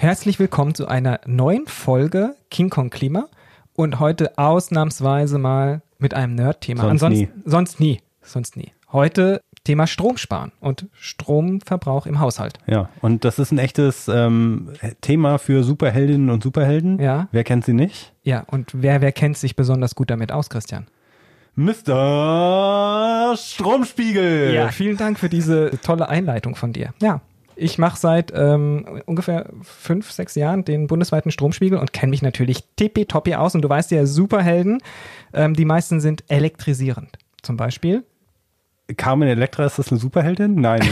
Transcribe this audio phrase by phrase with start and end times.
[0.00, 3.28] Herzlich willkommen zu einer neuen Folge King Kong Klima
[3.74, 6.84] und heute ausnahmsweise mal mit einem Nerd-Thema.
[6.84, 7.42] Sonst Ansonsten, nie.
[7.44, 8.00] Sonst nie.
[8.22, 8.72] Sonst nie.
[8.92, 12.54] Heute Thema Strom sparen und Stromverbrauch im Haushalt.
[12.66, 14.70] Ja, und das ist ein echtes ähm,
[15.02, 16.98] Thema für Superheldinnen und Superhelden.
[16.98, 17.28] Ja.
[17.30, 18.14] Wer kennt sie nicht?
[18.22, 20.86] Ja, und wer, wer kennt sich besonders gut damit aus, Christian?
[21.56, 23.34] Mr.
[23.36, 24.54] Stromspiegel.
[24.72, 26.94] vielen Dank für diese tolle Einleitung von dir.
[27.02, 27.20] Ja,
[27.60, 32.64] ich mache seit ähm, ungefähr fünf, sechs Jahren den bundesweiten Stromspiegel und kenne mich natürlich
[32.76, 33.54] tippitoppi aus.
[33.54, 34.82] Und du weißt ja, Superhelden,
[35.34, 37.18] ähm, die meisten sind elektrisierend.
[37.42, 38.04] Zum Beispiel
[38.96, 40.56] Carmen Electra, ist das eine Superheldin?
[40.56, 40.80] Nein.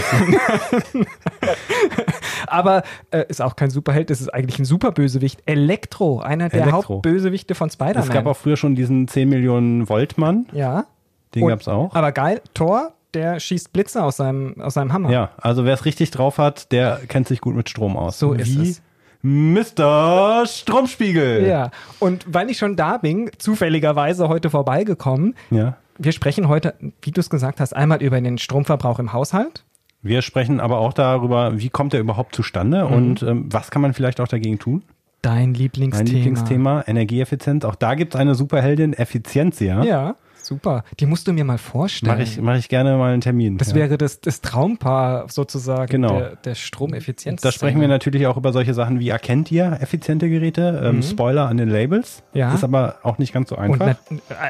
[2.46, 5.42] Aber äh, ist auch kein Superheld, das ist eigentlich ein Superbösewicht.
[5.46, 6.94] Elektro, einer der Elektro.
[6.96, 8.02] Hauptbösewichte von Spider-Man.
[8.04, 10.46] es gab auch früher schon diesen 10 Millionen Volt Mann.
[10.52, 10.86] ja.
[11.34, 11.94] Den Und- gab's auch.
[11.94, 15.10] Aber geil, Thor, der schießt Blitze aus seinem, aus seinem Hammer.
[15.10, 18.18] Ja, also wer es richtig drauf hat, der kennt sich gut mit Strom aus.
[18.18, 18.82] So ist Wie es.
[19.22, 20.44] Mr.
[20.46, 21.46] Stromspiegel.
[21.46, 25.76] Ja, und weil ich schon da bin, zufälligerweise heute vorbeigekommen, ja.
[25.98, 29.64] wir sprechen heute, wie du es gesagt hast, einmal über den Stromverbrauch im Haushalt.
[30.02, 32.92] Wir sprechen aber auch darüber, wie kommt er überhaupt zustande Mhm.
[32.92, 34.84] und ähm, was kann man vielleicht auch dagegen tun?
[35.22, 36.04] Dein Lieblingsthema.
[36.04, 37.64] Mein Lieblingsthema, Energieeffizienz.
[37.64, 39.82] Auch da gibt's eine Superheldin, Effizienzia.
[39.82, 40.14] Ja,
[40.48, 40.82] super.
[40.98, 42.12] Die musst du mir mal vorstellen.
[42.12, 43.58] Mache ich, mach ich gerne mal einen Termin.
[43.58, 43.74] das ja.
[43.76, 46.18] wäre das, das Traumpaar sozusagen Genau.
[46.18, 47.40] der, der Stromeffizienz.
[47.42, 50.82] Da sprechen wir natürlich auch über solche Sachen wie erkennt ihr effiziente Geräte?
[50.84, 52.22] Ähm, Spoiler an den Labels.
[52.34, 52.38] Mhm.
[52.40, 52.54] Ja.
[52.54, 53.86] Ist aber auch nicht ganz so Und einfach.
[53.86, 53.98] nat-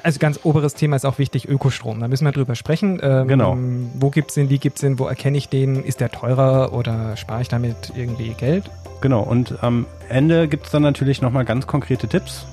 [0.03, 2.01] also ganz oberes Thema ist auch wichtig, Ökostrom.
[2.01, 3.01] Da müssen wir drüber sprechen.
[3.03, 3.59] Ähm, Genau.
[3.99, 5.83] Wo gibt's den, wie gibt's den, wo erkenne ich den?
[5.83, 8.71] Ist der teurer oder spare ich damit irgendwie Geld?
[9.01, 9.23] Genau.
[9.23, 12.47] Und am Ende gibt's dann natürlich nochmal ganz konkrete Tipps.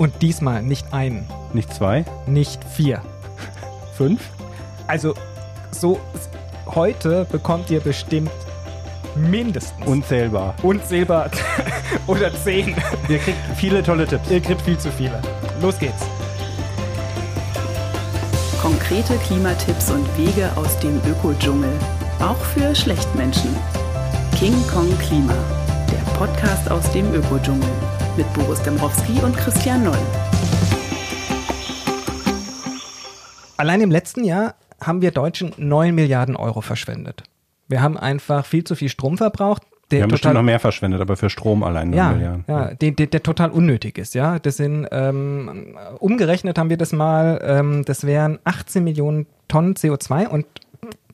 [0.00, 3.02] Und diesmal nicht ein, Nicht zwei, nicht vier.
[3.98, 4.30] fünf.
[4.86, 5.12] Also
[5.72, 6.00] so
[6.74, 8.30] heute bekommt ihr bestimmt
[9.14, 10.54] mindestens Unzählbar.
[10.62, 11.30] und Silber
[12.06, 12.74] oder zehn.
[13.10, 14.30] Ihr kriegt viele tolle Tipps.
[14.30, 15.20] Ihr kriegt viel zu viele.
[15.60, 16.02] Los geht's.
[18.62, 21.72] Konkrete Klimatipps und Wege aus dem Ökodschungel.
[22.20, 23.54] Auch für Schlechtmenschen.
[24.38, 25.34] King Kong Klima.
[25.92, 27.68] Der Podcast aus dem Ökodschungel.
[28.20, 29.96] Mit Boris Dembrowski und Christian Noll.
[33.56, 37.22] Allein im letzten Jahr haben wir Deutschen 9 Milliarden Euro verschwendet.
[37.66, 41.00] Wir haben einfach viel zu viel Strom verbraucht, der Wir haben bestimmt noch mehr verschwendet,
[41.00, 41.94] aber für Strom allein.
[41.94, 42.44] ja, nur Milliarden.
[42.46, 44.38] ja, der, der, der total unnötig ist, ja.
[44.38, 50.28] Das sind ähm, umgerechnet haben wir das mal, ähm, das wären 18 Millionen Tonnen CO2
[50.28, 50.44] und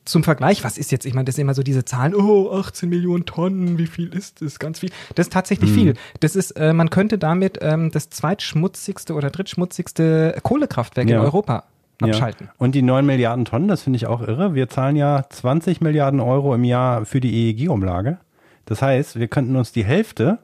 [0.07, 2.89] zum Vergleich, was ist jetzt, ich meine, das sind immer so diese Zahlen, oh, 18
[2.89, 4.57] Millionen Tonnen, wie viel ist das?
[4.59, 4.89] Ganz viel.
[5.15, 5.93] Das ist tatsächlich viel.
[6.19, 11.21] Das ist, äh, man könnte damit ähm, das zweitschmutzigste oder drittschmutzigste Kohlekraftwerk in Ja.
[11.21, 11.63] Europa
[12.01, 12.07] Ja.
[12.09, 12.49] abschalten.
[12.57, 14.53] Und die 9 Milliarden Tonnen, das finde ich auch irre.
[14.55, 18.17] Wir zahlen ja 20 Milliarden Euro im Jahr für die EEG-Umlage.
[18.65, 20.39] Das heißt, wir könnten uns die Hälfte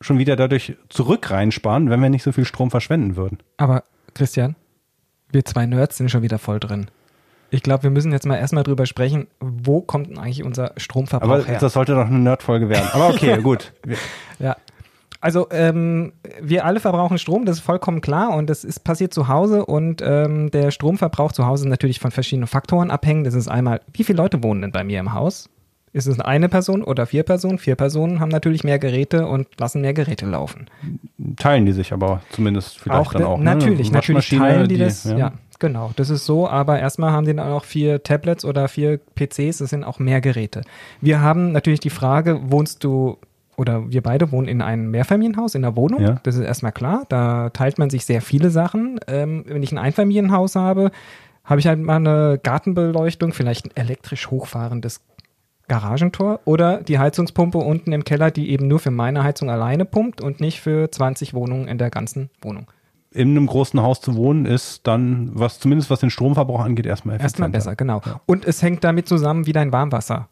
[0.00, 3.38] schon wieder dadurch zurück reinsparen, wenn wir nicht so viel Strom verschwenden würden.
[3.58, 3.84] Aber
[4.14, 4.56] Christian,
[5.30, 6.86] wir zwei Nerds sind schon wieder voll drin.
[7.50, 11.28] Ich glaube, wir müssen jetzt mal erstmal drüber sprechen, wo kommt denn eigentlich unser Stromverbrauch
[11.28, 11.58] Aber her?
[11.60, 12.88] das sollte doch eine Nerdfolge werden.
[12.92, 13.72] Aber okay, gut.
[14.38, 14.56] Ja.
[15.22, 19.28] Also ähm, wir alle verbrauchen Strom, das ist vollkommen klar und das ist passiert zu
[19.28, 23.24] Hause und ähm, der Stromverbrauch zu Hause ist natürlich von verschiedenen Faktoren abhängen.
[23.24, 25.50] Das ist einmal, wie viele Leute wohnen denn bei mir im Haus?
[25.92, 27.58] Ist es eine Person oder vier Personen?
[27.58, 30.68] Vier Personen haben natürlich mehr Geräte und lassen mehr Geräte laufen.
[31.36, 33.38] Teilen die sich aber zumindest vielleicht dann de- auch.
[33.38, 33.44] ne?
[33.44, 35.04] Natürlich, natürlich Waschmaschine, teilen die, das.
[35.04, 35.18] Ja.
[35.18, 35.32] Ja.
[35.60, 35.92] Genau.
[35.96, 39.70] Das ist so, aber erstmal haben die dann auch vier Tablets oder vier PCs, das
[39.70, 40.62] sind auch mehr Geräte.
[41.00, 43.18] Wir haben natürlich die Frage, wohnst du
[43.56, 46.00] oder wir beide wohnen in einem Mehrfamilienhaus, in einer Wohnung.
[46.00, 46.20] Ja.
[46.22, 47.04] Das ist erstmal klar.
[47.10, 48.98] Da teilt man sich sehr viele Sachen.
[49.06, 50.90] Ähm, wenn ich ein Einfamilienhaus habe,
[51.44, 55.02] habe ich halt mal eine Gartenbeleuchtung, vielleicht ein elektrisch hochfahrendes
[55.68, 60.20] Garagentor oder die Heizungspumpe unten im Keller, die eben nur für meine Heizung alleine pumpt
[60.20, 62.66] und nicht für 20 Wohnungen in der ganzen Wohnung.
[63.12, 67.16] In einem großen Haus zu wohnen ist dann, was zumindest was den Stromverbrauch angeht, erstmal
[67.16, 67.54] effizienter.
[67.54, 68.00] Erstmal besser, genau.
[68.26, 70.28] Und es hängt damit zusammen, wie dein Warmwasser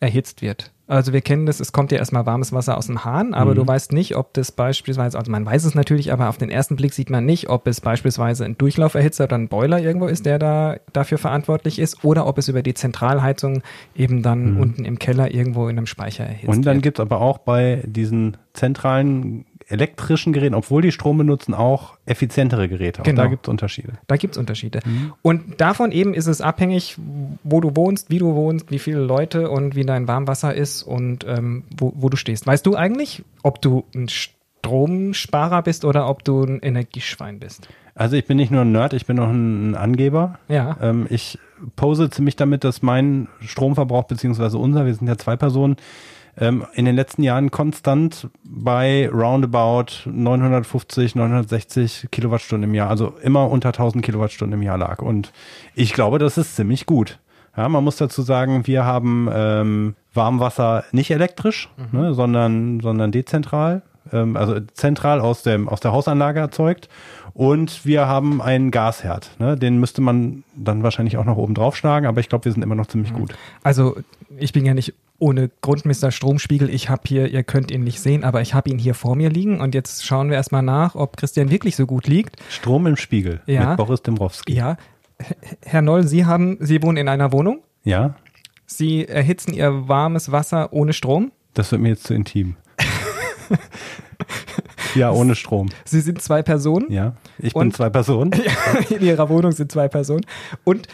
[0.00, 0.70] erhitzt wird.
[0.86, 3.66] Also wir kennen das, es kommt ja erstmal warmes Wasser aus dem Hahn, aber du
[3.66, 6.92] weißt nicht, ob das beispielsweise, also man weiß es natürlich, aber auf den ersten Blick
[6.92, 10.76] sieht man nicht, ob es beispielsweise ein Durchlauferhitzer oder ein Boiler irgendwo ist, der da
[10.92, 13.62] dafür verantwortlich ist, oder ob es über die Zentralheizung
[13.96, 16.82] eben dann unten im Keller irgendwo in einem Speicher erhitzt Und dann wird.
[16.82, 23.00] gibt's aber auch bei diesen zentralen elektrischen Geräten, obwohl die Strom benutzen, auch effizientere Geräte.
[23.00, 23.22] Auch Genau.
[23.22, 23.94] da gibt's Unterschiede.
[24.06, 24.80] Da gibt's Unterschiede.
[25.22, 26.96] Und davon eben ist es abhängig,
[27.42, 31.24] wo du wohnst, wie du wohnst, wie viele Leute und wie dein Warmwasser ist und
[31.26, 32.46] ähm, wo, wo du stehst.
[32.46, 37.68] Weißt du eigentlich, ob du ein Stromsparer bist oder ob du ein Energieschwein bist?
[37.94, 40.38] Also ich bin nicht nur ein Nerd, ich bin auch ein, ein Angeber.
[40.48, 40.76] Ja.
[40.82, 41.38] Ähm, ich
[41.76, 45.76] pose ziemlich damit, dass mein Stromverbrauch, beziehungsweise unser, wir sind ja zwei Personen,
[46.38, 53.50] ähm, in den letzten Jahren konstant bei roundabout 950, 960 Kilowattstunden im Jahr, also immer
[53.50, 55.00] unter 1000 Kilowattstunden im Jahr lag.
[55.00, 55.32] Und
[55.74, 57.18] ich glaube, das ist ziemlich gut.
[57.56, 62.00] Ja, man muss dazu sagen, wir haben ähm, Warmwasser nicht elektrisch, mhm.
[62.00, 63.82] ne, sondern, sondern dezentral,
[64.12, 66.88] ähm, also zentral aus, dem, aus der Hausanlage erzeugt.
[67.32, 69.30] Und wir haben einen Gasherd.
[69.40, 69.56] Ne?
[69.56, 72.62] Den müsste man dann wahrscheinlich auch noch oben drauf schlagen, aber ich glaube, wir sind
[72.62, 73.18] immer noch ziemlich mhm.
[73.18, 73.34] gut.
[73.62, 73.96] Also
[74.38, 76.68] ich bin ja nicht ohne Grundmister Stromspiegel.
[76.70, 79.30] Ich habe hier, ihr könnt ihn nicht sehen, aber ich habe ihn hier vor mir
[79.30, 79.60] liegen.
[79.60, 82.36] Und jetzt schauen wir erstmal nach, ob Christian wirklich so gut liegt.
[82.50, 83.70] Strom im Spiegel ja.
[83.70, 84.54] mit Boris Dembrowski.
[84.54, 84.76] Ja.
[85.62, 87.62] Herr Noll, Sie haben, Sie wohnen in einer Wohnung?
[87.84, 88.16] Ja.
[88.66, 91.32] Sie erhitzen Ihr warmes Wasser ohne Strom?
[91.54, 92.56] Das wird mir jetzt zu intim.
[94.94, 95.68] Ja, ohne Strom.
[95.84, 96.90] Sie sind zwei Personen.
[96.90, 98.30] Ja, ich bin zwei Personen.
[98.90, 100.24] in ihrer Wohnung sind zwei Personen.
[100.64, 100.88] Und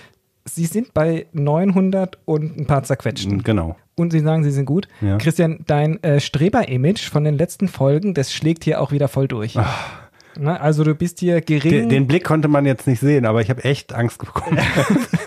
[0.47, 3.43] Sie sind bei 900 und ein paar zerquetschten.
[3.43, 3.77] Genau.
[4.01, 4.89] Und Sie sagen, Sie sind gut.
[5.01, 5.19] Ja.
[5.19, 9.57] Christian, dein äh, Streber-Image von den letzten Folgen, das schlägt hier auch wieder voll durch.
[9.57, 10.01] Ach.
[10.39, 11.71] Na, also du bist hier gering.
[11.71, 14.59] Den, den, Blick konnte man jetzt nicht sehen, aber ich habe echt Angst bekommen.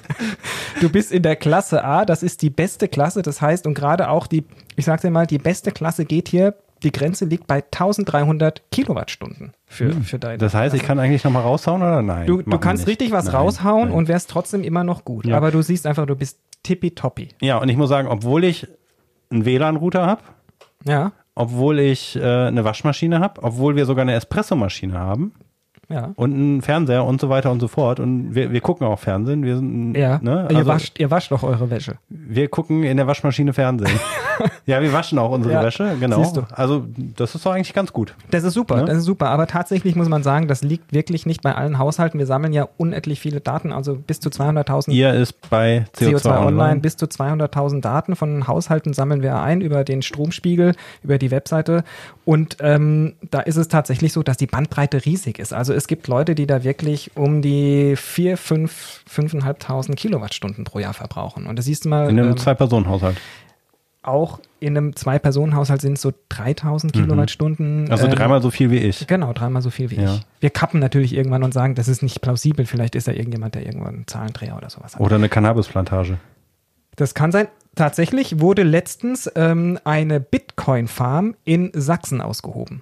[0.81, 4.09] du bist in der Klasse A, das ist die beste Klasse, das heißt, und gerade
[4.09, 4.45] auch die,
[4.75, 9.53] ich sag's dir mal, die beste Klasse geht hier die Grenze liegt bei 1300 Kilowattstunden
[9.65, 10.03] für, hm.
[10.03, 10.37] für deine.
[10.37, 12.27] Das heißt, ich kann eigentlich nochmal raushauen oder nein?
[12.27, 13.97] Du, du kannst richtig was nein, raushauen nein.
[13.97, 15.25] und wärst trotzdem immer noch gut.
[15.25, 15.37] Ja.
[15.37, 17.29] Aber du siehst einfach, du bist tippitoppi.
[17.41, 18.67] Ja, und ich muss sagen, obwohl ich
[19.29, 20.21] einen WLAN-Router habe,
[20.85, 21.11] ja.
[21.35, 25.33] obwohl ich äh, eine Waschmaschine habe, obwohl wir sogar eine Espressomaschine haben,
[25.93, 26.11] ja.
[26.15, 27.99] und einen Fernseher und so weiter und so fort.
[27.99, 29.43] Und wir, wir gucken auch Fernsehen.
[29.43, 30.19] Wir sind, ja.
[30.21, 30.45] Ne?
[30.47, 31.95] Also, ihr, wascht, ihr wascht doch eure Wäsche.
[32.09, 33.99] Wir gucken in der Waschmaschine Fernsehen.
[34.65, 35.63] ja, wir waschen auch unsere ja.
[35.63, 36.23] Wäsche, genau.
[36.23, 36.43] Siehst du.
[36.51, 38.15] Also das ist doch eigentlich ganz gut.
[38.31, 38.85] Das ist super, ne?
[38.85, 39.29] das ist super.
[39.29, 42.19] Aber tatsächlich muss man sagen, das liegt wirklich nicht bei allen Haushalten.
[42.19, 44.91] Wir sammeln ja unendlich viele Daten, also bis zu 200.000.
[44.91, 46.45] Ihr ist bei CO2, CO2 Online.
[46.45, 46.79] Online.
[46.79, 51.83] Bis zu 200.000 Daten von Haushalten sammeln wir ein über den Stromspiegel, über die Webseite.
[52.25, 55.53] Und ähm, da ist es tatsächlich so, dass die Bandbreite riesig ist.
[55.53, 60.93] Also es gibt Leute, die da wirklich um die 4, 5, 5.500 Kilowattstunden pro Jahr
[60.93, 61.47] verbrauchen.
[61.47, 62.09] Und das siehst du mal.
[62.09, 63.17] In einem ähm, Zwei-Personen-Haushalt.
[64.01, 67.01] Auch in einem Zwei-Personen-Haushalt sind es so 3000 mhm.
[67.01, 67.89] Kilowattstunden.
[67.89, 69.07] Also ähm, dreimal so viel wie ich.
[69.07, 70.15] Genau, dreimal so viel wie ja.
[70.15, 70.21] ich.
[70.39, 72.65] Wir kappen natürlich irgendwann und sagen, das ist nicht plausibel.
[72.65, 75.01] Vielleicht ist da irgendjemand, der irgendwann einen Zahlendreher oder sowas hat.
[75.01, 76.17] Oder eine Cannabisplantage.
[76.95, 77.47] Das kann sein.
[77.75, 82.81] Tatsächlich wurde letztens ähm, eine Bitcoin-Farm in Sachsen ausgehoben.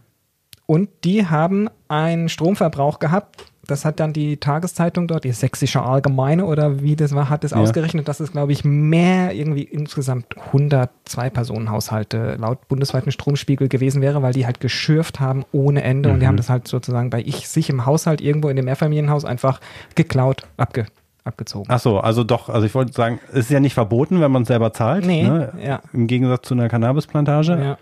[0.71, 3.43] Und die haben einen Stromverbrauch gehabt.
[3.67, 7.51] Das hat dann die Tageszeitung dort, die Sächsische Allgemeine oder wie das war, hat es
[7.51, 7.57] ja.
[7.57, 14.21] ausgerechnet, dass es, glaube ich, mehr irgendwie insgesamt 102 Personenhaushalte laut bundesweiten Stromspiegel gewesen wäre,
[14.21, 16.13] weil die halt geschürft haben ohne Ende mhm.
[16.13, 16.37] und die haben mhm.
[16.37, 19.59] das halt sozusagen bei ich sich im Haushalt irgendwo in dem Mehrfamilienhaus einfach
[19.95, 20.85] geklaut, abge
[21.25, 21.67] abgezogen.
[21.67, 24.43] Ach so, also doch, also ich wollte sagen, es ist ja nicht verboten, wenn man
[24.43, 25.05] es selber zahlt.
[25.05, 25.51] Nee, ne?
[25.61, 25.81] ja.
[25.91, 27.61] Im Gegensatz zu einer Cannabisplantage.
[27.61, 27.77] Ja.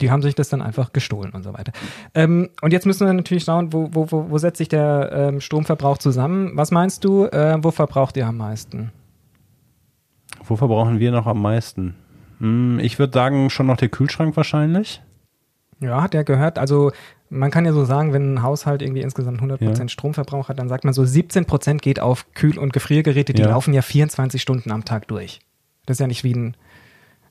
[0.00, 1.72] Die haben sich das dann einfach gestohlen und so weiter.
[2.14, 5.40] Ähm, und jetzt müssen wir natürlich schauen, wo, wo, wo, wo setzt sich der ähm,
[5.40, 6.52] Stromverbrauch zusammen?
[6.54, 8.92] Was meinst du, äh, wo verbraucht ihr am meisten?
[10.44, 11.94] Wo verbrauchen wir noch am meisten?
[12.40, 15.00] Hm, ich würde sagen, schon noch der Kühlschrank wahrscheinlich.
[15.80, 16.58] Ja, hat er gehört.
[16.58, 16.92] Also
[17.30, 19.88] man kann ja so sagen, wenn ein Haushalt irgendwie insgesamt 100% ja.
[19.88, 23.48] Stromverbrauch hat, dann sagt man so 17% geht auf Kühl- und Gefriergeräte, die ja.
[23.48, 25.40] laufen ja 24 Stunden am Tag durch.
[25.86, 26.56] Das ist ja nicht wie ein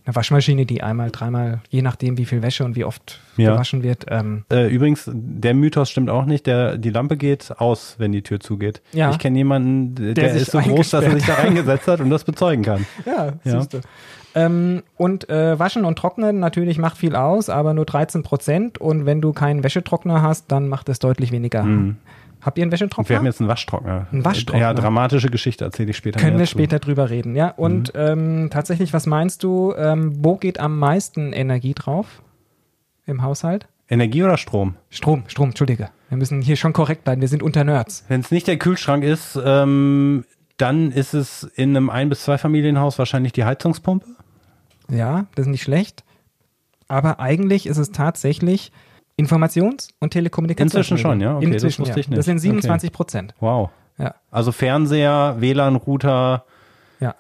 [0.06, 3.54] eine Waschmaschine, die einmal, dreimal, je nachdem, wie viel Wäsche und wie oft ja.
[3.54, 4.06] gewaschen wird.
[4.10, 4.44] Ähm.
[4.52, 6.46] Äh, übrigens, der Mythos stimmt auch nicht.
[6.46, 8.82] Der, die Lampe geht aus, wenn die Tür zugeht.
[8.92, 9.12] Ja.
[9.12, 12.10] Ich kenne jemanden, der, der ist so groß, dass er sich da reingesetzt hat und
[12.10, 12.86] das bezeugen kann.
[13.06, 13.60] Ja, ja.
[13.60, 13.82] siehst du.
[14.36, 18.78] Ähm, und äh, Waschen und Trocknen natürlich macht viel aus, aber nur 13 Prozent.
[18.80, 21.64] Und wenn du keinen Wäschetrockner hast, dann macht es deutlich weniger.
[21.64, 21.98] Mhm.
[22.44, 23.10] Habt ihr einen Wäschetrockner?
[23.10, 24.08] Wir haben jetzt einen Waschtrockner.
[24.12, 24.62] Ein Waschtrockner.
[24.62, 26.20] Ja, dramatische Geschichte erzähle ich später.
[26.20, 27.50] Können wir später drüber reden, ja.
[27.50, 28.00] Und mhm.
[28.00, 32.22] ähm, tatsächlich, was meinst du, ähm, wo geht am meisten Energie drauf
[33.06, 33.68] im Haushalt?
[33.90, 34.76] Energie oder Strom?
[34.90, 35.90] Strom, Strom, Entschuldige.
[36.10, 38.06] Wir müssen hier schon korrekt bleiben, wir sind unter Nerds.
[38.08, 40.26] Wenn es nicht der Kühlschrank ist, ähm,
[40.58, 44.06] dann ist es in einem Ein- bis Zweifamilienhaus wahrscheinlich die Heizungspumpe.
[44.90, 46.04] Ja, das ist nicht schlecht.
[46.88, 48.72] Aber eigentlich ist es tatsächlich
[49.18, 50.68] Informations- und Telekommunikation.
[50.68, 51.38] Inzwischen schon, ja.
[51.38, 51.98] Okay, Inzwischen, das wusste ja.
[52.00, 52.18] ich nicht.
[52.18, 53.34] Das sind 27 Prozent.
[53.38, 53.46] Okay.
[53.46, 53.70] Wow.
[53.98, 54.16] Ja.
[54.32, 56.46] Also Fernseher, WLAN-Router.
[57.00, 57.16] Ja.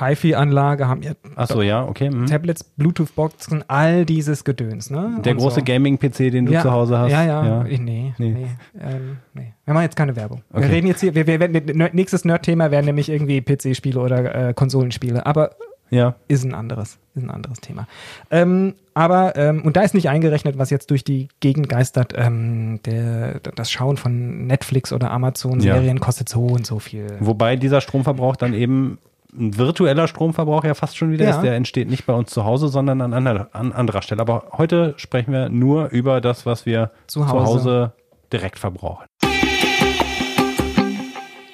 [0.00, 1.12] HiFi-Anlage haben ja.
[1.36, 2.08] Achso, ja, okay.
[2.08, 2.26] Mhm.
[2.26, 5.18] Tablets, Bluetooth-Boxen, all dieses Gedöns, ne?
[5.22, 5.64] Der und große so.
[5.64, 7.12] Gaming-PC, den du ja, zu Hause hast.
[7.12, 7.44] Ja, ja.
[7.44, 7.62] ja.
[7.64, 8.14] Nee, nee.
[8.16, 8.46] Nee.
[8.80, 9.52] Ähm, nee.
[9.66, 10.42] Wir machen jetzt keine Werbung.
[10.50, 10.62] Okay.
[10.62, 14.54] Wir reden jetzt hier, wir, wir werden, nächstes Nerd-Thema wären nämlich irgendwie PC-Spiele oder äh,
[14.54, 15.26] Konsolenspiele.
[15.26, 15.50] Aber
[15.90, 16.14] ja.
[16.28, 17.86] Ist ein anderes, ist ein anderes Thema.
[18.30, 22.80] Ähm, aber, ähm, und da ist nicht eingerechnet, was jetzt durch die Gegend geistert, ähm,
[22.84, 26.02] der, das Schauen von Netflix oder Amazon-Serien ja.
[26.02, 27.06] kostet so und so viel.
[27.20, 28.98] Wobei dieser Stromverbrauch dann eben
[29.32, 31.30] ein virtueller Stromverbrauch ja fast schon wieder Ja.
[31.32, 31.42] ist.
[31.42, 34.20] Der entsteht nicht bei uns zu Hause, sondern an, anderer- an anderer Stelle.
[34.22, 37.44] Aber heute sprechen wir nur über das, was wir Zu zu Hause.
[37.46, 37.92] Hause,
[38.32, 39.04] direkt verbrauchen.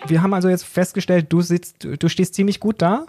[0.07, 3.07] Wir haben also jetzt festgestellt, du sitzt, du stehst ziemlich gut da.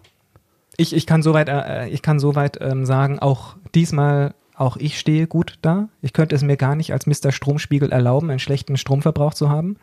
[0.78, 5.28] Ich, ich kann soweit, äh, ich kann soweit ähm, sagen, auch diesmal, auch ich stehe
[5.28, 5.90] gut da.
[6.02, 7.32] Ich könnte es mir gar nicht als Mr.
[7.32, 9.78] Stromspiegel erlauben, einen schlechten Stromverbrauch zu haben.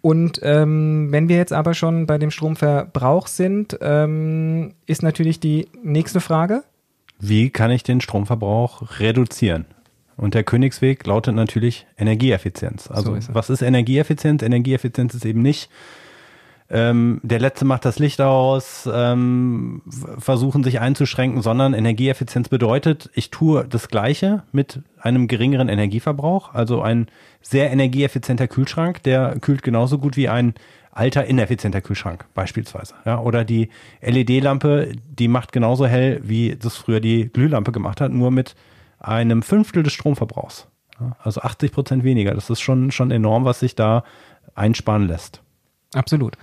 [0.00, 5.68] Und ähm, wenn wir jetzt aber schon bei dem Stromverbrauch sind, ähm, ist natürlich die
[5.82, 6.64] nächste Frage.
[7.18, 9.64] Wie kann ich den Stromverbrauch reduzieren?
[10.16, 12.90] Und der Königsweg lautet natürlich Energieeffizienz.
[12.90, 14.42] Also So ist was ist Energieeffizienz?
[14.42, 15.70] Energieeffizienz ist eben nicht,
[16.74, 19.82] ähm, der Letzte macht das Licht aus, ähm,
[20.18, 26.54] versuchen sich einzuschränken, sondern Energieeffizienz bedeutet, ich tue das Gleiche mit einem geringeren Energieverbrauch.
[26.54, 27.08] Also ein
[27.42, 30.54] sehr energieeffizienter Kühlschrank, der kühlt genauso gut wie ein
[30.92, 32.94] alter ineffizienter Kühlschrank beispielsweise.
[33.04, 33.68] Ja, oder die
[34.00, 38.54] LED-Lampe, die macht genauso hell, wie das früher die Glühlampe gemacht hat, nur mit
[38.98, 40.68] einem Fünftel des Stromverbrauchs.
[40.98, 42.32] Ja, also 80 Prozent weniger.
[42.32, 44.04] Das ist schon, schon enorm, was sich da
[44.54, 45.42] einsparen lässt.
[45.94, 46.38] Absolut.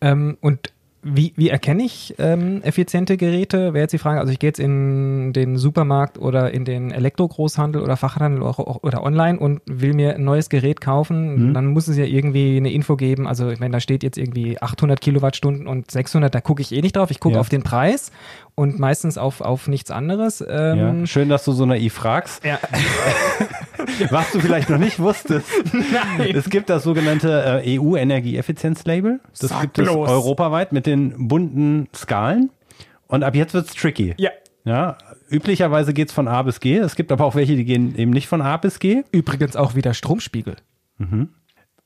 [0.00, 3.72] Ähm, und wie, wie erkenne ich ähm, effiziente Geräte?
[3.72, 7.80] Wäre jetzt die Frage, also ich gehe jetzt in den Supermarkt oder in den Elektrogroßhandel
[7.80, 11.96] oder Fachhandel oder, oder online und will mir ein neues Gerät kaufen, dann muss es
[11.96, 13.28] ja irgendwie eine Info geben.
[13.28, 16.80] Also ich meine, da steht jetzt irgendwie 800 Kilowattstunden und 600, da gucke ich eh
[16.82, 17.12] nicht drauf.
[17.12, 17.40] Ich gucke Ja.
[17.40, 18.10] auf den Preis
[18.58, 20.44] und meistens auf, auf nichts anderes.
[20.46, 22.44] Ähm, Ja, schön, dass du so naiv fragst.
[22.44, 22.58] ja.
[24.10, 25.48] Was du vielleicht noch nicht wusstest.
[25.72, 26.34] Nein.
[26.36, 29.20] Es gibt das sogenannte äh, EU-Energieeffizienz-Label.
[29.40, 30.08] Das Sag gibt es bloß.
[30.08, 32.50] europaweit mit den bunten Skalen.
[33.06, 34.14] Und ab jetzt wird's tricky.
[34.18, 34.30] ja.
[34.64, 34.98] Ja,
[35.30, 36.76] üblicherweise geht's von A bis G.
[36.76, 39.02] Es gibt aber auch welche, die gehen eben nicht von A bis G.
[39.12, 40.56] Übrigens auch wieder Stromspiegel.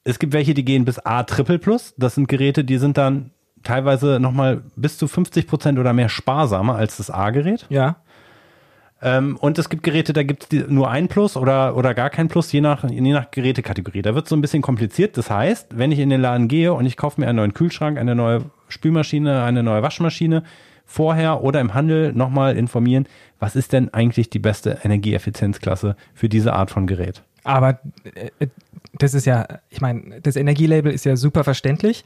[0.03, 1.95] Es gibt welche, die gehen bis A Triple Plus.
[1.97, 3.31] Das sind Geräte, die sind dann
[3.63, 7.67] teilweise nochmal bis zu 50 Prozent oder mehr sparsamer als das A-Gerät.
[7.69, 7.97] Ja.
[9.03, 12.29] Ähm, und es gibt Geräte, da gibt es nur ein Plus oder, oder gar kein
[12.29, 14.03] Plus, je nach, je nach Gerätekategorie.
[14.03, 15.17] Da wird es so ein bisschen kompliziert.
[15.17, 17.99] Das heißt, wenn ich in den Laden gehe und ich kaufe mir einen neuen Kühlschrank,
[17.99, 20.45] eine neue Spülmaschine, eine neue Waschmaschine,
[20.87, 23.07] vorher oder im Handel nochmal informieren,
[23.41, 27.23] was ist denn eigentlich die beste Energieeffizienzklasse für diese Art von Gerät?
[27.45, 27.81] Aber
[28.15, 28.47] äh,
[28.99, 32.05] das ist ja, ich meine, das Energielabel ist ja super verständlich,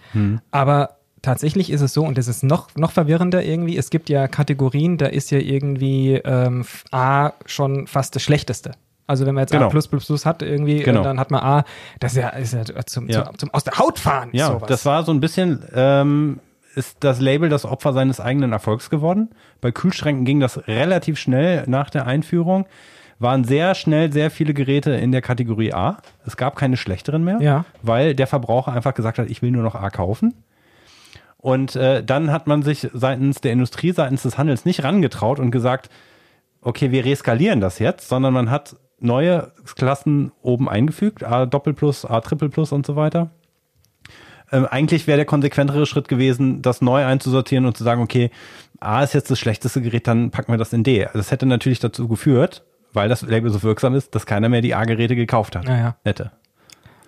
[0.51, 4.29] aber tatsächlich ist es so, und das ist noch, noch verwirrender irgendwie, es gibt ja
[4.29, 8.73] Kategorien, da ist ja irgendwie ähm, A schon fast das Schlechteste.
[9.09, 9.69] Also wenn man jetzt Genau.
[9.69, 11.01] A hat irgendwie, Genau.
[11.01, 11.65] äh, dann hat man A,
[12.01, 13.25] das ist ja, ist ja zum, Ja.
[13.27, 14.31] Zum, zum aus der Haut fahren.
[14.33, 14.69] Ja, sowas.
[14.69, 16.41] das war so ein bisschen, ähm,
[16.75, 19.31] ist das Label das Opfer seines eigenen Erfolgs geworden.
[19.61, 22.67] Bei Kühlschränken ging das relativ schnell nach der Einführung.
[23.19, 25.99] Waren sehr schnell sehr viele Geräte in der Kategorie A.
[26.27, 27.65] Es gab keine schlechteren mehr, Ja.
[27.83, 30.35] weil der Verbraucher einfach gesagt hat, ich will nur noch A kaufen.
[31.47, 35.53] Und äh, dann hat man sich seitens der Industrie, seitens des Handels nicht rangetraut und
[35.53, 35.91] gesagt,
[36.61, 42.05] okay, wir reskalieren das jetzt, sondern man hat neue Klassen oben eingefügt, A Doppel Plus,
[42.05, 43.31] A Triple Plus und so weiter.
[44.51, 48.33] Ähm, eigentlich wäre der konsequentere Schritt gewesen, das neu einzusortieren und zu sagen, okay,
[48.81, 51.07] A ist jetzt das schlechteste Gerät, dann packen wir das in D.
[51.13, 54.75] Das hätte natürlich dazu geführt, weil das Label so wirksam ist, dass keiner mehr die
[54.75, 55.67] A-Geräte gekauft hat.
[55.67, 55.95] Naja.
[56.03, 56.33] Hätte.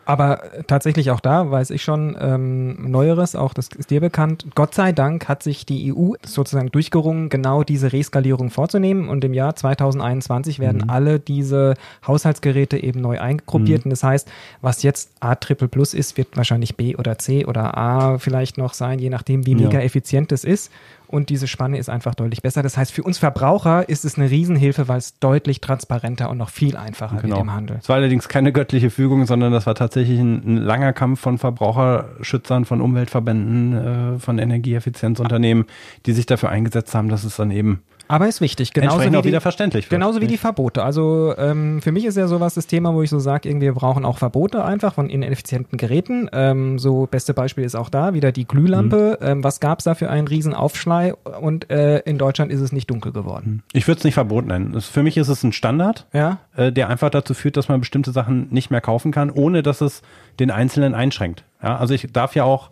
[0.09, 4.47] Aber tatsächlich auch da weiß ich schon ähm, Neueres, auch das ist dir bekannt.
[4.55, 9.11] Gott sei Dank hat sich die EU sozusagen durchgerungen, genau diese Reskalierung vorzunehmen.
[9.11, 11.75] Und im Jahr 2021 werden alle diese
[12.07, 13.85] Haushaltsgeräte eben neu eingruppiert.
[13.85, 14.29] Und das heißt,
[14.63, 18.73] was jetzt A Triple Plus ist, wird wahrscheinlich B oder C oder A vielleicht noch
[18.73, 19.59] sein, je nachdem, wie Ja.
[19.69, 20.73] mega effizient es ist.
[21.09, 22.63] Und diese Spanne ist einfach deutlich besser.
[22.63, 26.51] Das heißt, für uns Verbraucher ist es eine Riesenhilfe, weil es deutlich transparenter und noch
[26.51, 27.79] viel einfacher wird im Handel.
[27.81, 31.39] Es war allerdings keine göttliche Fügung, sondern das war tatsächlich ein, ein langer Kampf von
[31.39, 35.65] Verbraucherschützern, von Umweltverbänden, äh, von Energieeffizienzunternehmen,
[36.05, 39.23] die sich dafür eingesetzt haben, dass es dann eben Aber ist wichtig, genauso wie auch
[39.23, 39.89] die, wieder verständlich.
[39.89, 40.83] Genauso wie die Verbote.
[40.83, 43.75] Also ähm, für mich ist ja sowas das Thema, wo ich so sage, irgendwie wir
[43.75, 46.29] brauchen auch Verbote einfach von ineffizienten Geräten.
[46.33, 49.19] Ähm, so beste Beispiel ist auch da wieder die Glühlampe.
[49.21, 51.15] Ähm, was gab es da für einen riesen Aufschrei?
[51.15, 53.63] Und äh, in Deutschland ist es nicht dunkel geworden.
[53.75, 54.81] Ich würde es nicht Verbot nennen.
[54.81, 58.11] Für mich ist es ein Standard, Ja, äh, der einfach dazu führt, dass man bestimmte
[58.11, 60.01] Sachen nicht mehr kaufen kann, ohne dass es
[60.41, 61.45] den Einzelnen einschränkt.
[61.63, 62.71] Ja, also ich darf ja auch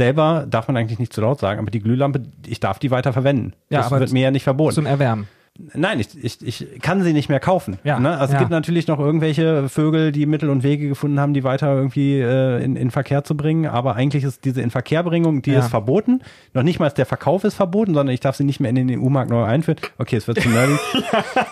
[0.00, 3.12] selber, darf man eigentlich nicht zu laut sagen, aber die Glühlampe, ich darf die weiter
[3.12, 3.52] verwenden.
[3.68, 4.74] Ja, das aber wird mir ja nicht verboten.
[4.74, 5.28] zum Erwärmen.
[5.74, 7.78] Nein, ich, ich, ich kann sie nicht mehr kaufen.
[7.84, 8.16] Ja, ne?
[8.16, 8.38] Also ja.
[8.38, 12.18] es gibt natürlich noch irgendwelche Vögel, die Mittel und Wege gefunden haben, die weiter irgendwie
[12.18, 13.66] äh, in, in Verkehr zu bringen.
[13.66, 15.58] Aber eigentlich ist diese Inverkehrbringung, die Ja.
[15.58, 16.22] ist verboten.
[16.54, 18.76] Noch nicht mal ist der Verkauf ist verboten, sondern ich darf sie nicht mehr in
[18.76, 19.78] den EU-Markt neu einführen.
[19.98, 20.76] Okay, es wird zu nerdy.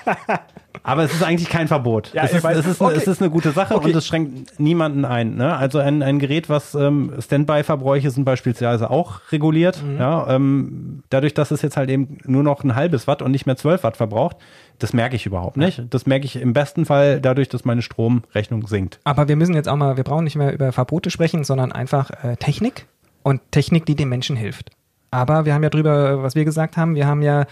[0.88, 2.12] Aber es ist eigentlich kein Verbot.
[2.14, 2.94] Ja, es, ist, es, ist, Okay.
[2.96, 3.90] es ist eine gute Sache Okay.
[3.90, 5.36] und es schränkt niemanden ein.
[5.36, 5.54] Ne?
[5.54, 9.82] Also ein, ein Gerät, was ähm, Standby-Verbräuche sind beispielsweise auch reguliert.
[9.82, 9.98] Mhm.
[9.98, 13.44] Ja, ähm, dadurch, dass es jetzt halt eben nur noch ein halbes Watt und nicht
[13.44, 14.36] mehr 12 Watt verbraucht,
[14.78, 15.82] das merke ich überhaupt nicht.
[15.90, 18.98] Das merke ich im besten Fall dadurch, dass meine Stromrechnung sinkt.
[19.04, 22.10] Aber wir müssen jetzt auch mal, wir brauchen nicht mehr über Verbote sprechen, sondern einfach
[22.24, 22.86] äh, Technik
[23.22, 24.70] und Technik, die dem Menschen hilft.
[25.10, 27.46] Aber wir haben ja drüber, was wir gesagt haben, wir haben ja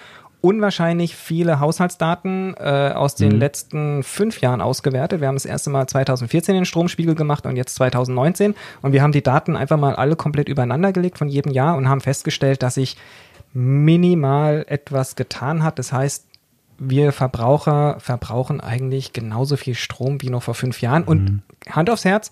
[0.47, 5.21] unwahrscheinlich viele Haushaltsdaten äh, aus den letzten fünf Jahren ausgewertet.
[5.21, 8.55] Wir haben das erste Mal 2014 den Stromspiegel gemacht und jetzt 2019.
[8.81, 11.88] Und wir haben die Daten einfach mal alle komplett übereinander gelegt von jedem Jahr und
[11.88, 12.97] haben festgestellt, dass sich
[13.55, 15.81] minimal etwas getan hat.
[15.81, 16.29] Das heißt,
[16.79, 21.03] wir Verbraucher verbrauchen eigentlich genauso viel Strom wie noch vor fünf Jahren.
[21.03, 22.31] Und Hand aufs Herz,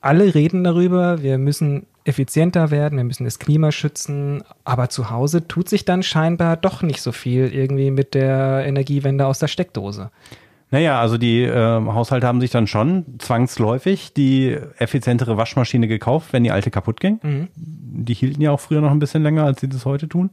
[0.00, 5.48] alle reden darüber, wir müssen effizienter werden, wir müssen das Klima schützen, aber zu Hause
[5.48, 10.10] tut sich dann scheinbar doch nicht so viel irgendwie mit der Energiewende aus der Steckdose.
[10.70, 16.44] Naja, also die äh, Haushalte haben sich dann schon zwangsläufig die effizientere Waschmaschine gekauft, wenn
[16.44, 17.48] die alte kaputt ging.
[17.54, 20.30] Die hielten ja auch früher noch ein bisschen länger, als sie das heute tun.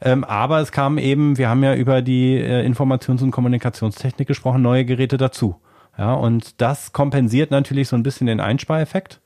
[0.00, 4.62] Ähm, aber es kam eben, wir haben ja über die äh, Informations- und Kommunikationstechnik gesprochen,
[4.62, 5.56] neue Geräte dazu.
[5.96, 9.20] Ja, und das kompensiert natürlich so ein bisschen den Einspareffekt.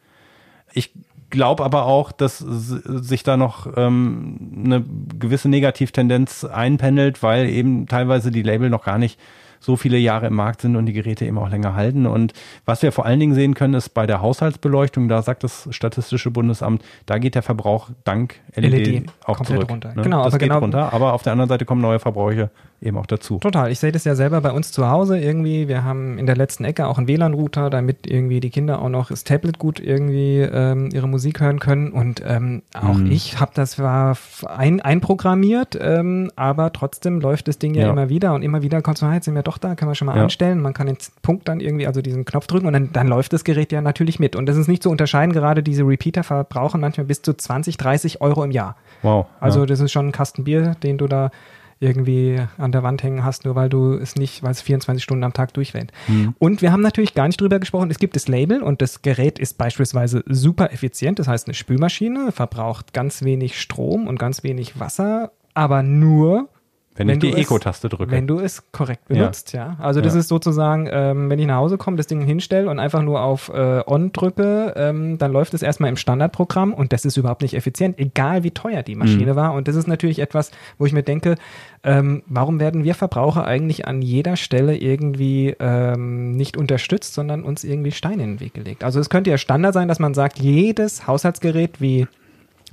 [0.73, 0.93] Ich
[1.31, 4.85] glaube aber auch, dass sich da noch ähm, eine
[5.19, 9.19] gewisse Negativtendenz einpendelt, weil eben teilweise die Label noch gar nicht
[9.61, 12.07] so viele Jahre im Markt sind und die Geräte eben auch länger halten.
[12.07, 12.33] Und
[12.65, 16.31] was wir vor allen Dingen sehen können, ist bei der Haushaltsbeleuchtung, da sagt das Statistische
[16.31, 19.71] Bundesamt, da geht der Verbrauch dank LED, LED auch komplett zurück.
[19.71, 19.95] runter.
[19.95, 20.03] Ne?
[20.03, 22.97] Genau, das aber geht genau- runter, aber auf der anderen Seite kommen neue Verbräuche eben
[22.99, 23.39] auch dazu.
[23.39, 23.71] Total.
[23.73, 25.67] Ich sehe das ja selber bei uns zu Hause irgendwie.
[25.69, 29.09] Wir haben in der letzten Ecke auch einen WLAN-Router, damit irgendwie die Kinder auch noch
[29.09, 31.91] das Tablet gut irgendwie ähm, ihre Musik hören können.
[31.93, 33.11] Und ähm, auch Mhm.
[33.11, 37.91] ich habe das zwar f- ein, einprogrammiert, ähm, aber trotzdem läuft das Ding ja, Ja.
[37.91, 39.95] immer wieder und immer wieder kommt so, ah, jetzt sind wir doch da, können wir
[39.95, 40.23] schon mal Ja.
[40.25, 40.61] einstellen.
[40.61, 43.45] Man kann den Punkt dann irgendwie, also diesen Knopf drücken und dann, dann läuft das
[43.45, 44.37] Gerät ja natürlich mit.
[44.37, 48.21] Und das ist nicht zu unterscheiden, gerade diese Repeater verbrauchen manchmal bis zu 20, 30
[48.21, 48.77] Euro im Jahr.
[49.03, 49.27] Wow.
[49.41, 49.67] Also ja.
[49.67, 51.31] das ist schon ein Kasten Bier, den du da
[51.79, 55.25] irgendwie an der Wand hängen hast, nur weil du es nicht, weil es 24 Stunden
[55.25, 55.93] am Tag durchwählt.
[56.09, 56.35] Mhm.
[56.39, 59.39] Und wir haben natürlich gar nicht drüber gesprochen, es gibt das Label und das Gerät
[59.39, 64.81] ist beispielsweise super effizient, das heißt eine Spülmaschine verbraucht ganz wenig Strom und ganz wenig
[64.81, 66.49] Wasser, aber nur
[66.97, 68.11] wenn, ich du die es- Eco-Taste drücke.
[68.11, 69.77] wenn du es korrekt benutzt, ja.
[69.81, 70.21] Also das Ja.
[70.21, 73.49] ist sozusagen, ähm, wenn ich nach Hause komme, das Ding hinstelle und einfach nur auf
[73.51, 77.55] äh, On drücke, ähm, dann läuft es erstmal im Standardprogramm und das ist überhaupt nicht
[77.55, 79.37] effizient, egal wie teuer die Maschine Mhm.
[79.37, 79.53] war.
[79.55, 81.37] Und das ist natürlich etwas, wo ich mir denke,
[81.85, 87.63] ähm, warum werden wir Verbraucher eigentlich an jeder Stelle irgendwie ähm, nicht unterstützt, sondern uns
[87.65, 88.83] irgendwie Steine in den Weg gelegt?
[88.85, 92.07] Also es könnte ja Standard sein, dass man sagt, jedes Haushaltsgerät wie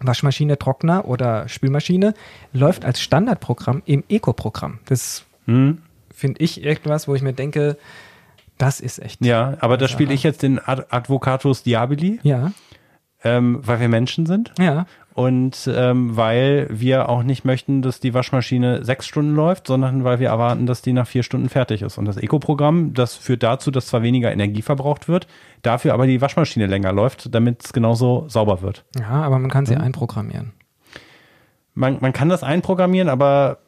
[0.05, 2.13] Waschmaschine, Trockner oder Spülmaschine
[2.53, 4.79] läuft als Standardprogramm im Eco-Programm.
[4.85, 5.79] Das Hm?
[6.13, 7.77] finde ich etwas, wo ich mir denke,
[8.57, 9.25] das ist echt.
[9.25, 12.51] Ja, aber da spiele ich jetzt den Ad Advocatus Diaboli, Ja,
[13.23, 14.53] ähm, weil wir Menschen sind.
[14.59, 14.85] ja.
[15.15, 20.19] Und ähm, weil wir auch nicht möchten, dass die Waschmaschine sechs Stunden läuft, sondern weil
[20.19, 21.99] wir erwarten, dass die nach vier Stunden fertig ist.
[21.99, 25.27] Und das Eco-Programm, das führt dazu, dass zwar weniger Energie verbraucht wird,
[25.61, 28.85] dafür aber die Waschmaschine länger läuft, damit es genauso sauber wird.
[28.99, 30.53] Ja, aber man kann sie einprogrammieren.
[31.75, 33.59] Man, man kann das einprogrammieren, aber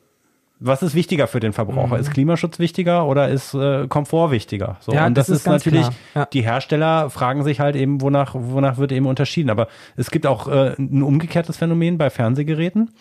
[0.59, 1.99] was ist wichtiger für den Verbraucher?
[1.99, 4.77] Ist Klimaschutz wichtiger oder ist äh, Komfort wichtiger?
[4.79, 4.97] So, Mhm.
[4.97, 5.87] Ja, und das das, ist ist, natürlich.
[6.13, 6.25] Ja.
[6.25, 9.49] die Hersteller fragen sich halt eben, wonach, wonach wird eben unterschieden.
[9.49, 12.91] Aber es gibt auch äh, ein umgekehrtes Phänomen bei Fernsehgeräten.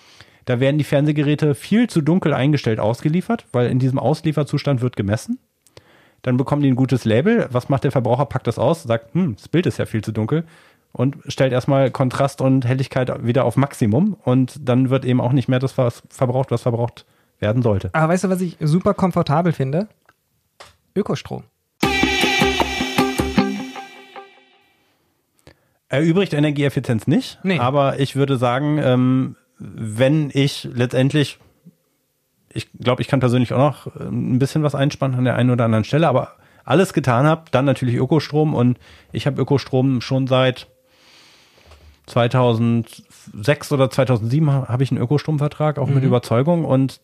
[0.46, 5.38] Da werden die Fernsehgeräte viel zu dunkel eingestellt ausgeliefert, weil in diesem Auslieferzustand wird gemessen.
[6.22, 7.48] Dann bekommen die ein gutes Label.
[7.50, 8.26] Was macht der Verbraucher?
[8.26, 10.44] Packt das aus, sagt, hm, das Bild ist ja viel zu dunkel
[10.92, 15.48] und stellt erstmal Kontrast und Helligkeit wieder auf Maximum und dann wird eben auch nicht
[15.48, 17.04] mehr das was verbraucht, was verbraucht
[17.44, 17.90] werden sollte.
[17.92, 19.86] Aber weißt du, was ich super komfortabel finde?
[20.96, 21.44] Ökostrom.
[25.88, 27.58] Erübrigt Energieeffizienz nicht, Nee.
[27.60, 31.38] aber ich würde sagen, ähm, wenn ich letztendlich,
[32.52, 35.50] ich glaube, ich kann persönlich auch noch äh, ein bisschen was einspannen an der einen
[35.50, 36.32] oder anderen Stelle, aber
[36.64, 38.78] alles getan habe, dann natürlich Ökostrom und
[39.12, 40.66] ich habe Ökostrom schon seit
[42.06, 47.00] 2006 oder 2007 ha- habe ich einen Ökostromvertrag, auch mit Überzeugung und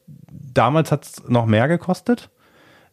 [0.55, 2.31] damals hat es noch mehr gekostet.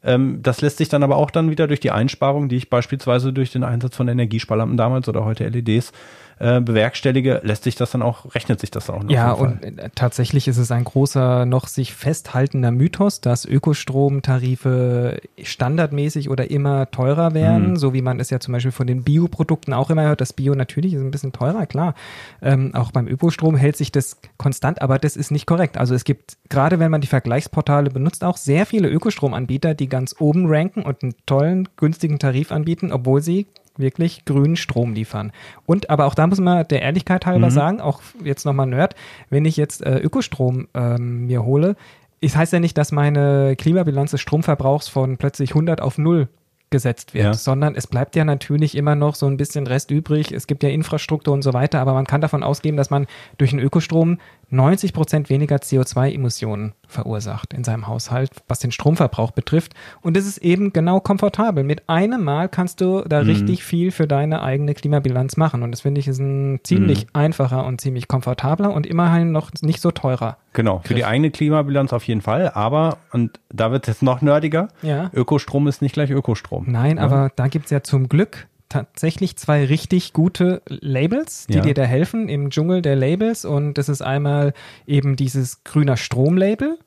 [0.03, 3.33] Ähm, das lässt sich dann aber auch dann wieder durch die Einsparung, die ich beispielsweise
[3.33, 5.91] durch den Einsatz von Energiesparlampen damals oder heute LEDs
[6.39, 9.09] äh, bewerkstellige, lässt sich das dann auch, rechnet sich das dann auch noch.
[9.09, 16.29] Ja, und äh, tatsächlich ist es ein großer, noch sich festhaltender Mythos, dass Ökostromtarife standardmäßig
[16.29, 17.75] oder immer teurer werden, mhm.
[17.77, 20.21] so wie man es ja zum Beispiel von den Bioprodukten auch immer hört.
[20.21, 21.95] Das Bio natürlich ist ein bisschen teurer, klar.
[22.41, 25.77] Ähm, auch beim Ökostrom hält sich das konstant, aber das ist nicht korrekt.
[25.77, 30.15] Also es gibt, gerade wenn man die Vergleichsportale benutzt, auch sehr viele Ökostromanbieter, die ganz
[30.19, 33.47] oben ranken und einen tollen, günstigen Tarif anbieten, obwohl sie
[33.79, 35.31] wirklich grünen Strom liefern.
[35.65, 37.51] Und aber auch da muss man der Ehrlichkeit halber mhm.
[37.51, 38.95] sagen, auch jetzt nochmal Nerd,
[39.29, 41.75] wenn ich jetzt äh, Ökostrom ähm, mir hole,
[42.21, 46.27] es heißt ja nicht, dass meine Klimabilanz des Stromverbrauchs von plötzlich 100 auf 0
[46.69, 47.33] gesetzt wird, ja.
[47.33, 50.31] sondern es bleibt ja natürlich immer noch so ein bisschen Rest übrig.
[50.31, 53.53] Es gibt ja Infrastruktur und so weiter, aber man kann davon ausgehen, dass man durch
[53.53, 54.17] einen Ökostrom
[54.49, 59.73] 90 Prozent weniger CO2-Emissionen verursacht in seinem Haushalt, was den Stromverbrauch betrifft.
[60.01, 61.63] Und es ist eben genau komfortabel.
[61.63, 63.29] Mit einem Mal kannst du da mhm.
[63.29, 65.63] richtig viel für deine eigene Klimabilanz machen.
[65.63, 67.09] Und das finde ich ist ein ziemlich mhm.
[67.13, 70.37] einfacher und ziemlich komfortabler und immerhin noch nicht so teurer.
[70.53, 72.49] Genau, für die eigene Klimabilanz auf jeden Fall.
[72.53, 75.11] Aber, und da wird es noch nerdiger, ja.
[75.13, 76.65] Ökostrom ist nicht gleich Ökostrom.
[76.67, 77.03] Nein, ja.
[77.03, 81.61] aber da gibt es ja zum Glück tatsächlich zwei richtig gute Labels, die ja.
[81.61, 83.45] dir da helfen im Dschungel der Labels.
[83.45, 84.53] Und das ist einmal
[84.85, 86.77] eben dieses grüner Strom-Label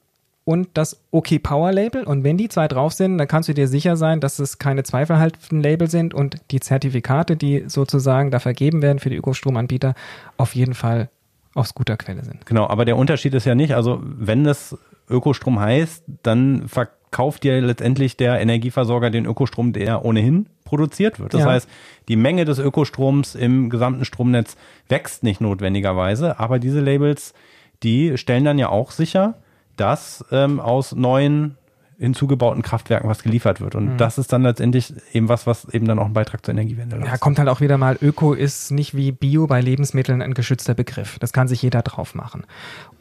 [0.44, 2.04] und das OK Power Label.
[2.04, 4.82] Und wenn die zwei drauf sind, dann kannst du dir sicher sein, dass es keine
[4.82, 9.94] zweifelhaften Label sind und die Zertifikate, die sozusagen da vergeben werden für die Ökostromanbieter,
[10.36, 11.08] auf jeden Fall
[11.54, 12.46] aus guter Quelle sind.
[12.46, 14.76] Genau, aber der Unterschied ist ja nicht, also wenn das
[15.08, 21.34] Ökostrom heißt, dann verkauft dir letztendlich der Energieversorger den Ökostrom, der ohnehin produziert wird.
[21.34, 21.48] Das ja.
[21.48, 21.68] heißt,
[22.08, 24.56] die Menge des Ökostroms im gesamten Stromnetz
[24.88, 27.34] wächst nicht notwendigerweise, aber diese Labels,
[27.82, 29.34] die stellen dann ja auch sicher,
[29.76, 31.56] dass ähm, aus neuen
[32.00, 33.74] hinzugebauten Kraftwerken was geliefert wird.
[33.74, 33.96] Und mhm.
[33.98, 37.12] das ist dann letztendlich eben was, was eben dann auch einen Beitrag zur Energiewende leistet.
[37.12, 40.72] Ja, kommt halt auch wieder mal, Öko ist nicht wie Bio bei Lebensmitteln ein geschützter
[40.72, 41.18] Begriff.
[41.18, 42.44] Das kann sich jeder drauf machen.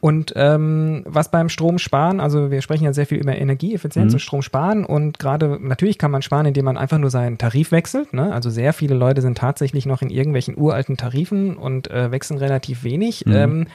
[0.00, 4.16] Und ähm, was beim Strom sparen, also wir sprechen ja sehr viel über Energieeffizienz mhm.
[4.16, 7.72] und Strom sparen und gerade natürlich kann man sparen, indem man einfach nur seinen Tarif
[7.72, 8.12] wechselt.
[8.12, 8.32] Ne?
[8.34, 12.84] Also sehr viele Leute sind tatsächlich noch in irgendwelchen uralten Tarifen und äh, wechseln relativ
[12.84, 13.24] wenig.
[13.24, 13.32] Mhm.
[13.32, 13.66] Ähm,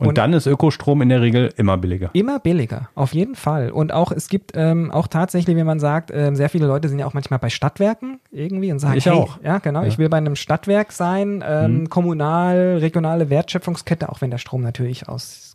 [0.00, 2.10] und, und, dann ist Ökostrom in der Regel immer billiger.
[2.14, 3.70] Immer billiger, auf jeden Fall.
[3.70, 6.98] Und auch es gibt ähm, auch tatsächlich, wie man sagt, äh, sehr viele Leute sind
[6.98, 9.38] ja auch manchmal bei Stadtwerken irgendwie und sagen, ich hey, auch.
[9.42, 9.88] Ja, genau, ja.
[9.88, 11.90] ich will bei einem Stadtwerk sein, ähm, hm.
[11.90, 15.49] kommunal, regionale Wertschöpfungskette, auch wenn der Strom natürlich aus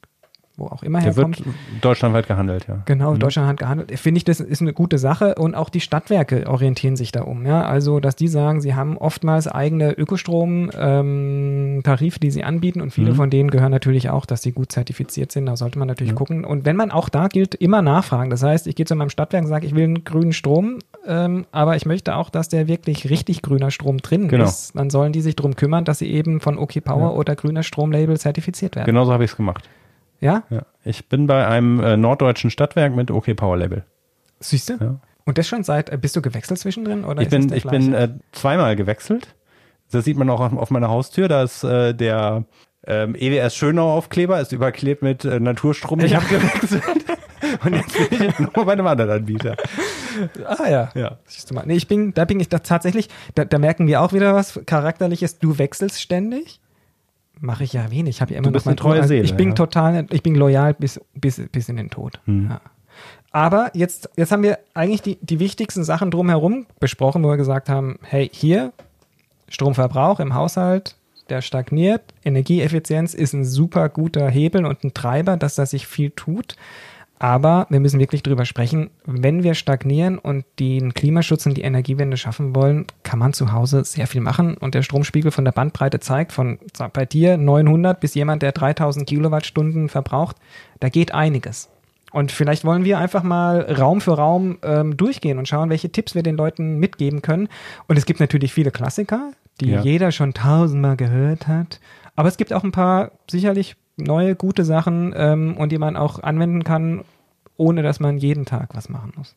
[0.58, 1.46] wo auch immer der herkommt.
[1.46, 2.82] wird deutschlandweit gehandelt, ja.
[2.86, 3.20] Genau, mhm.
[3.20, 4.00] deutschlandweit gehandelt.
[4.00, 7.46] Finde ich, das ist eine gute Sache und auch die Stadtwerke orientieren sich da um.
[7.46, 7.66] Ja?
[7.66, 13.12] Also, dass die sagen, sie haben oftmals eigene Ökostrom-Tarife, ähm, die sie anbieten und viele
[13.12, 13.16] mhm.
[13.16, 15.46] von denen gehören natürlich auch, dass sie gut zertifiziert sind.
[15.46, 16.18] Da sollte man natürlich mhm.
[16.18, 16.46] gucken.
[16.46, 18.30] Und wenn man auch da gilt, immer nachfragen.
[18.30, 21.46] Das heißt, ich gehe zu meinem Stadtwerk und sage, ich will einen grünen Strom, ähm,
[21.52, 24.46] aber ich möchte auch, dass der wirklich richtig grüner Strom drin genau.
[24.46, 24.76] ist.
[24.76, 27.18] Dann sollen die sich darum kümmern, dass sie eben von OK Power ja.
[27.18, 28.86] oder grüner Stromlabel zertifiziert werden.
[28.86, 29.70] Genauso habe ich es gemacht.
[30.26, 30.44] Ja?
[30.50, 30.66] ja?
[30.84, 33.84] Ich bin bei einem äh, norddeutschen Stadtwerk mit OK Power Label.
[34.40, 34.74] Siehst du?
[34.74, 35.00] Ja.
[35.24, 37.06] Und das schon seit, äh, bist du gewechselt zwischendrin?
[37.06, 39.36] Oder ich bin, ich bin äh, zweimal gewechselt.
[39.92, 41.28] Das sieht man auch auf, auf meiner Haustür.
[41.28, 42.44] Da ist äh, der
[42.88, 46.00] ähm, EWS Schönau Aufkleber, ist überklebt mit äh, Naturstrom.
[46.00, 46.84] Ich habe gewechselt.
[47.64, 49.56] Und jetzt bin ich nur bei einem anderen Anbieter.
[50.46, 50.92] Ah ja.
[50.96, 51.20] ja.
[51.26, 51.66] Siehst du mal.
[51.68, 54.60] Nee, ich bin, da bin ich da tatsächlich, da, da merken wir auch wieder was
[54.66, 55.38] Charakterliches.
[55.38, 56.60] Du wechselst ständig
[57.40, 58.16] mache ich ja wenig.
[58.16, 59.24] Ich habe ja immer du bist noch eine treue Seele.
[59.24, 59.56] Ich bin ja.
[59.56, 62.20] total, ich bin loyal bis, bis, bis in den Tod.
[62.26, 62.50] Hm.
[62.50, 62.62] Ja.
[63.32, 67.68] Aber jetzt, jetzt haben wir eigentlich die, die wichtigsten Sachen drumherum besprochen, wo wir gesagt
[67.68, 68.72] haben, hey, hier,
[69.50, 70.96] Stromverbrauch im Haushalt,
[71.30, 72.02] der stagniert.
[72.24, 76.56] Energieeffizienz ist ein super guter Hebel und ein Treiber, dass da sich viel tut.
[77.18, 82.18] Aber wir müssen wirklich drüber sprechen, wenn wir stagnieren und den Klimaschutz und die Energiewende
[82.18, 84.58] schaffen wollen, kann man zu Hause sehr viel machen.
[84.58, 86.60] Und der Stromspiegel von der Bandbreite zeigt, von
[86.92, 90.36] bei dir 900 bis jemand, der 3000 Kilowattstunden verbraucht,
[90.82, 91.70] da geht einiges.
[92.12, 96.16] Und vielleicht wollen wir einfach mal Raum für Raum ähm, durchgehen und schauen, welche Tipps
[96.16, 97.50] wir den Leuten mitgeben können.
[97.88, 99.82] Und es gibt natürlich viele Klassiker, die ja.
[99.82, 101.80] jeder schon tausendmal gehört hat.
[102.16, 106.22] Aber es gibt auch ein paar sicherlich neue, gute Sachen ähm, und die man auch
[106.22, 107.04] anwenden kann,
[107.58, 109.36] ohne dass man jeden Tag was machen muss.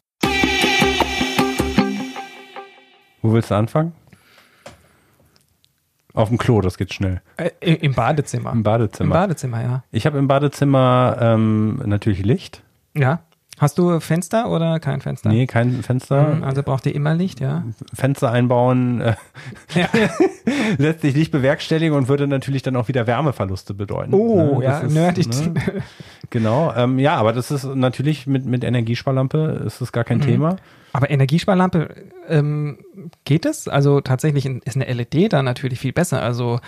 [3.23, 3.93] Wo willst du anfangen?
[6.15, 7.21] Auf dem Klo, das geht schnell.
[7.37, 8.53] Äh, Im Badezimmer.
[8.53, 9.07] Im Badezimmer.
[9.07, 9.85] Im Badezimmer, ja.
[9.93, 12.63] Ich habe im Badezimmer ähm, natürlich Licht.
[12.97, 13.21] Ja.
[13.59, 15.31] Hast du Fenster oder kein Fenster?
[15.31, 16.35] Nee, kein Fenster.
[16.35, 17.65] Hm, also braucht ihr immer Licht, ja?
[17.93, 19.15] Fenster einbauen äh,
[19.75, 19.89] ja.
[20.79, 24.15] lässt sich nicht bewerkstelligen und würde natürlich dann auch wieder Wärmeverluste bedeuten.
[24.15, 24.65] Oh, ne?
[24.65, 25.29] ja, ist, nerdig.
[25.29, 25.83] Ne?
[26.31, 30.23] Genau, ähm, ja, aber das ist natürlich mit, mit Energiesparlampe ist das gar kein mhm.
[30.23, 30.57] Thema.
[30.93, 31.95] Aber Energiesparlampe,
[32.29, 32.79] ähm,
[33.25, 33.69] geht es?
[33.69, 36.23] Also tatsächlich ist eine LED da natürlich viel besser.
[36.23, 36.61] Also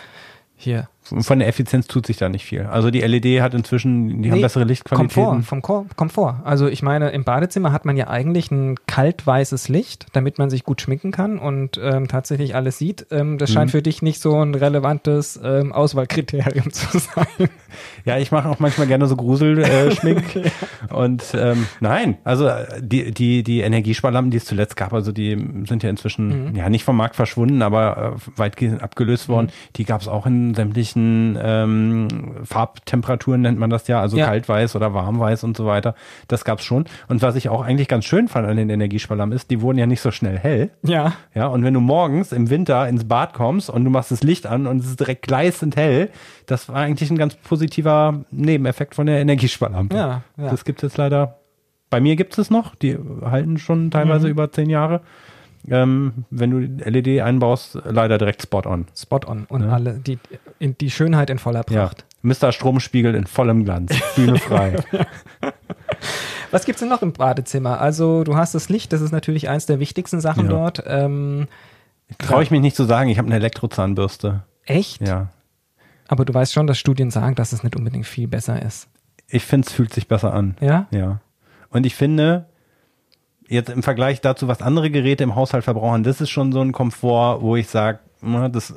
[0.56, 0.88] hier.
[1.02, 2.62] Von der Effizienz tut sich da nicht viel.
[2.66, 5.24] Also die LED hat inzwischen, die haben Nee, bessere Lichtqualitäten.
[5.24, 6.36] Komfort, vom Ko Komfort.
[6.44, 10.62] Also ich meine, im Badezimmer hat man ja eigentlich ein kaltweißes Licht, damit man sich
[10.62, 13.06] gut schminken kann und ähm, tatsächlich alles sieht.
[13.10, 13.54] Ähm, das Mhm.
[13.54, 17.48] scheint für dich nicht so ein relevantes ähm, Auswahlkriterium zu sein.
[18.04, 20.22] Ja, ich mache auch manchmal gerne so Gruselschmink.
[20.90, 25.36] Und ähm, nein, also äh, die, die, die Energiesparlampen, die es zuletzt gab, also die
[25.66, 29.48] sind ja inzwischen ja nicht vom Markt verschwunden, aber äh, weitgehend abgelöst worden.
[29.76, 30.99] Die gab es auch in sämtlichen
[31.42, 32.08] ähm,
[32.44, 34.26] Farbtemperaturen, nennt man das ja, also Ja.
[34.26, 35.94] kaltweiß oder warmweiß und so weiter.
[36.28, 36.84] Das gab's schon.
[37.08, 39.86] Und was ich auch eigentlich ganz schön fand an den Energiesparlampen ist, die wurden ja
[39.86, 40.70] nicht so schnell hell.
[40.82, 41.12] Ja.
[41.34, 44.46] Ja, und wenn du morgens im Winter ins Bad kommst und du machst das Licht
[44.46, 46.10] an und es ist direkt gleißend hell,
[46.46, 49.94] das war eigentlich ein ganz positiver Nebeneffekt von der Energiesparlampe.
[49.96, 50.50] Ja, ja.
[50.50, 51.36] Das gibt es jetzt leider.
[51.90, 54.30] Bei mir gibt es noch, die halten schon teilweise Mhm.
[54.32, 55.00] über zehn Jahre.
[55.68, 56.58] Ähm, wenn du
[56.90, 58.86] LED einbaust, leider direkt spot on.
[58.96, 60.18] Spot on und alle, die,
[60.60, 61.86] die Schönheit in voller Ja.
[61.88, 62.04] Pracht.
[62.22, 62.52] Mr.
[62.52, 63.92] Stromspiegel in vollem Glanz.
[64.16, 64.76] Bühne frei.
[66.50, 67.80] Was gibt's denn noch im Badezimmer?
[67.80, 70.50] Also du hast das Licht, das ist natürlich eins der wichtigsten Sachen Ja.
[70.50, 70.82] dort.
[70.86, 71.46] Ähm,
[72.18, 74.42] Traue ich mich nicht zu sagen, ich habe eine Elektrozahnbürste.
[74.64, 75.06] echt?
[75.06, 75.28] Ja.
[76.08, 78.88] Aber du weißt schon, dass Studien sagen, dass es nicht unbedingt viel besser ist.
[79.28, 80.56] Ich finde, es fühlt sich besser an.
[80.60, 80.88] Ja?
[80.90, 81.20] Ja.
[81.68, 82.46] Und ich finde,
[83.50, 86.72] jetzt im Vergleich dazu, was andere Geräte im Haushalt verbrauchen, das ist schon so ein
[86.72, 87.98] Komfort, wo ich sage,
[88.50, 88.74] das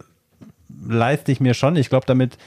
[0.85, 1.75] leiste ich mir schon.
[1.75, 2.37] Ich glaube, damit,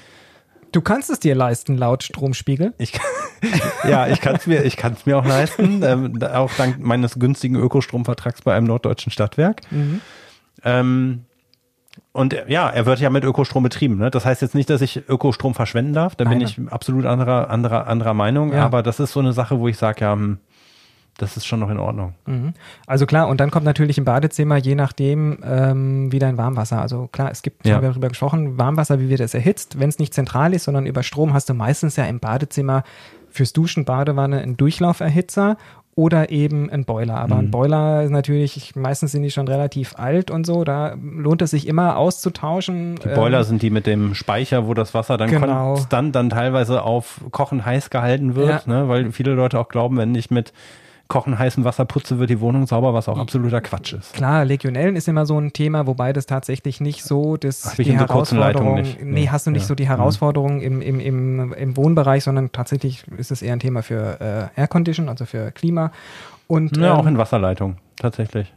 [0.73, 2.75] Du kannst es dir leisten, laut Stromspiegel.
[2.77, 2.93] ich,
[3.89, 8.43] ja, ich kann es mir, ich mir auch leisten, ähm, auch dank meines günstigen Ökostromvertrags
[8.43, 9.63] bei einem norddeutschen Stadtwerk.
[10.65, 11.25] Ähm,
[12.13, 13.97] und ja, er wird ja mit Ökostrom betrieben.
[13.97, 14.11] Ne?
[14.11, 16.15] Das heißt jetzt nicht, dass ich Ökostrom verschwenden darf.
[16.15, 16.47] Da bin Nein.
[16.47, 18.53] ich absolut anderer, anderer, anderer Meinung.
[18.53, 18.65] Ja.
[18.65, 20.39] Aber das ist so eine Sache, wo ich sage, ja, hm,
[21.19, 22.15] das ist schon noch in Ordnung.
[22.27, 22.53] Mhm.
[22.87, 26.81] Also klar, und dann kommt natürlich im Badezimmer, je nachdem, ähm, wieder ein Warmwasser.
[26.81, 27.77] Also klar, es gibt, Ja.
[27.77, 29.81] haben wir darüber gesprochen, Warmwasser, wie wird es erhitzt.
[29.81, 32.83] Wenn es nicht zentral ist, sondern über Strom, hast du meistens ja im Badezimmer
[33.31, 35.57] fürs Duschen, Badewanne einen Durchlauferhitzer
[35.95, 37.17] oder eben ein Boiler.
[37.17, 37.41] Aber Mhm.
[37.41, 41.53] ein Boiler ist natürlich, meistens sind die schon relativ alt und so, da lohnt es
[41.53, 42.97] sich immer auszutauschen.
[43.03, 45.73] Die Boiler sind die mit dem Speicher, wo das Wasser dann Ähm, Genau.
[45.75, 48.73] konstant dann teilweise auf Kochen heiß gehalten wird, Ja.
[48.83, 48.89] ne?
[48.89, 50.53] weil viele Leute auch glauben, wenn ich mit
[51.09, 54.13] Kochen heißem Wasser putze, wird die Wohnung sauber, was auch absoluter Quatsch ist.
[54.15, 57.87] Klar, Legionellen ist immer so ein Thema, wobei das tatsächlich nicht so das Hab ich
[57.87, 58.75] die Herausforderung.
[58.81, 59.01] Nicht.
[59.03, 59.29] Nee, Nee.
[59.29, 59.69] hast du nicht Ja.
[59.69, 63.83] so die Herausforderung im, im, im, im Wohnbereich, sondern tatsächlich ist es eher ein Thema
[63.83, 65.93] für äh, Air Condition, also für Klima.
[66.49, 68.53] Und Ja, ähm, auch in Wasserleitung, tatsächlich.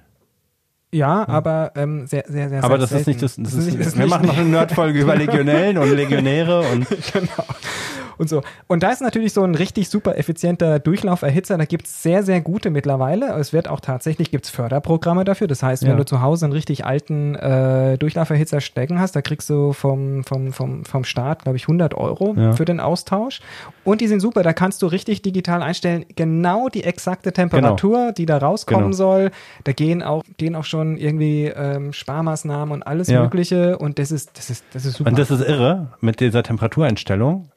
[0.91, 3.97] ja, aber ähm, sehr, sehr, sehr Aber das ist nicht das, das Das ist, ist
[3.97, 6.87] wir machen noch eine Nerdfolge über Legionellen und Legionäre und
[8.19, 8.41] und so.
[8.67, 11.57] Und da ist natürlich so ein richtig super effizienter Durchlauferhitzer.
[11.57, 13.33] Da gibt es sehr, sehr gute mittlerweile.
[13.39, 15.47] Es wird auch tatsächlich, gibt es Förderprogramme dafür.
[15.47, 15.95] Das heißt, wenn Ja.
[15.97, 20.53] du zu Hause einen richtig alten äh, Durchlauferhitzer stecken hast, da kriegst du vom, vom,
[20.53, 22.51] vom, vom Staat, glaube ich, 100 Euro Ja.
[22.51, 23.39] für den Austausch.
[23.83, 24.43] Und die sind super.
[24.43, 28.95] Da kannst du richtig digital einstellen, genau die exakte Temperatur, die da rauskommen Genau.
[28.97, 29.31] soll.
[29.63, 33.21] Da gehen auch, gehen auch schon irgendwie ähm, Sparmaßnahmen und alles Ja.
[33.21, 33.77] Mögliche.
[33.77, 35.09] Und das ist, das ist, das ist super.
[35.09, 37.49] Und das ist irre mit dieser Temperatureinstellung.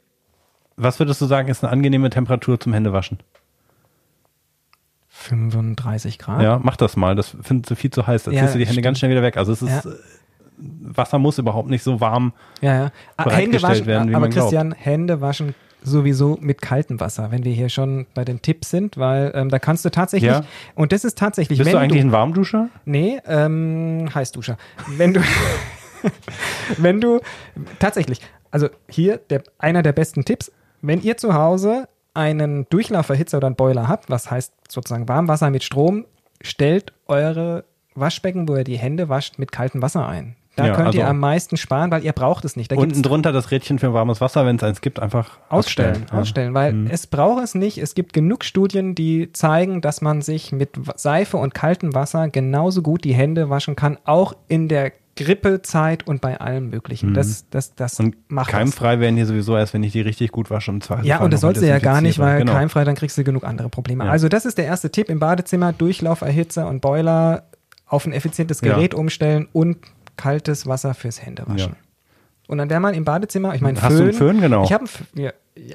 [0.77, 3.19] Was würdest du sagen, ist eine angenehme Temperatur zum Händewaschen?
[5.09, 6.43] 35 Grad.
[6.43, 7.15] Ja, mach das mal.
[7.15, 8.25] Das findest du viel zu heiß.
[8.25, 8.85] Da Ja, ziehst du die Hände stimmt.
[8.85, 9.37] ganz schnell wieder weg.
[9.37, 9.91] Also es ist, Ja.
[9.91, 9.95] äh,
[10.59, 12.33] Wasser muss überhaupt nicht so warm.
[12.61, 12.93] Ja, ja.
[13.17, 14.51] Ah, Hände waschen, werden, wie aber man glaubt.
[14.51, 18.97] Christian, Hände waschen sowieso mit kaltem Wasser, wenn wir hier schon bei den Tipps sind,
[18.97, 20.43] weil ähm, da kannst du tatsächlich, Ja.
[20.77, 22.69] und das ist tatsächlich, Bist du eigentlich ein Warmduscher?
[22.85, 24.57] nee, ähm, Heißduscher.
[24.97, 25.21] Wenn du,
[26.79, 27.21] wenn du,
[27.81, 28.21] tatsächlich,
[28.53, 33.57] also hier der, einer der besten Tipps, wenn ihr zu Hause einen Durchlauferhitzer oder einen
[33.57, 36.05] Boiler habt, was heißt sozusagen Warmwasser mit Strom,
[36.43, 37.65] stellt eure
[37.95, 40.37] Waschbecken, wo ihr die Hände wascht, mit kaltem Wasser ein.
[40.57, 42.71] Da Ja, könnt ihr also- am meisten sparen, weil ihr braucht es nicht.
[42.71, 46.19] Da Unten drunter das Rädchen für warmes Wasser, wenn es eins gibt, einfach Ausstellen, Ja.
[46.19, 46.87] ausstellen, weil Mhm.
[46.91, 47.79] es braucht es nicht.
[47.79, 52.83] Es gibt genug Studien, die zeigen, dass man sich mit Seife und kaltem Wasser genauso
[52.83, 57.13] gut die Hände waschen kann, auch in der Grippezeit und bei allem Möglichen.
[57.15, 58.05] Das, das, das Mhm.
[58.07, 60.71] Und macht keimfrei werden die sowieso erst, wenn ich die richtig gut wasche.
[60.71, 61.05] Im das.
[61.05, 62.53] Ja, und das sollst du ja gar nicht, weil genau.
[62.53, 64.05] keimfrei, dann kriegst du genug andere Probleme.
[64.05, 64.11] Ja.
[64.11, 67.45] Also das ist der erste Tipp im Badezimmer, Durchlauferhitzer und Boiler
[67.87, 68.75] auf ein effizientes Ja.
[68.75, 69.79] Gerät umstellen und
[70.17, 71.73] kaltes Wasser fürs Händewaschen.
[71.73, 71.77] Ja.
[72.49, 74.41] Und dann wäre man im Badezimmer, ich meine, Hast du einen Föhn?
[74.41, 74.65] Genau.
[74.65, 75.33] Ich habe Föhn, ja,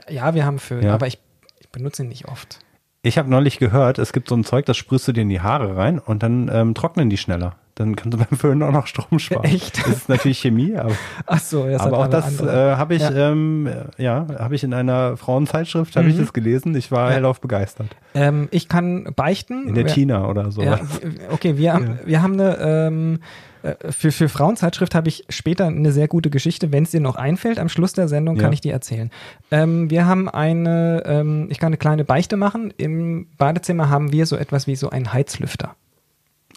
[0.10, 0.94] ja, wir haben einen Föhn, Ja.
[0.96, 1.20] aber ich,
[1.60, 2.60] ich benutze ihn nicht oft.
[3.04, 5.42] Ich habe neulich gehört, es gibt so ein Zeug, das sprühst du dir in die
[5.42, 7.56] Haare rein und dann ähm, trocknen die schneller.
[7.80, 9.44] Dann kannst du beim Föhn auch noch Strom sparen.
[9.46, 9.78] Echt?
[9.80, 10.92] Das ist natürlich Chemie, aber,
[11.26, 13.32] Ach so, das aber auch das äh, habe ich, Ja.
[13.32, 16.20] ähm, ja, habe ich in einer Frauenzeitschrift, habe ich Mhm.
[16.22, 16.76] das gelesen.
[16.76, 17.16] Ich war Ja.
[17.16, 17.96] hellauf begeistert.
[18.14, 19.68] ähm, ich kann beichten.
[19.68, 20.62] In der Wer- Tina oder so.
[20.62, 20.80] Ja,
[21.32, 23.20] okay, wir haben, wir haben eine, ähm,
[23.64, 26.72] äh, für, für Frauenzeitschrift habe ich später eine sehr gute Geschichte.
[26.72, 29.12] Wenn es dir noch einfällt, am Schluss der Sendung kann ich die erzählen.
[29.52, 32.74] Ähm, wir haben eine, ähm, ich kann eine kleine Beichte machen.
[32.78, 35.76] Im Badezimmer haben wir so etwas wie so einen Heizlüfter.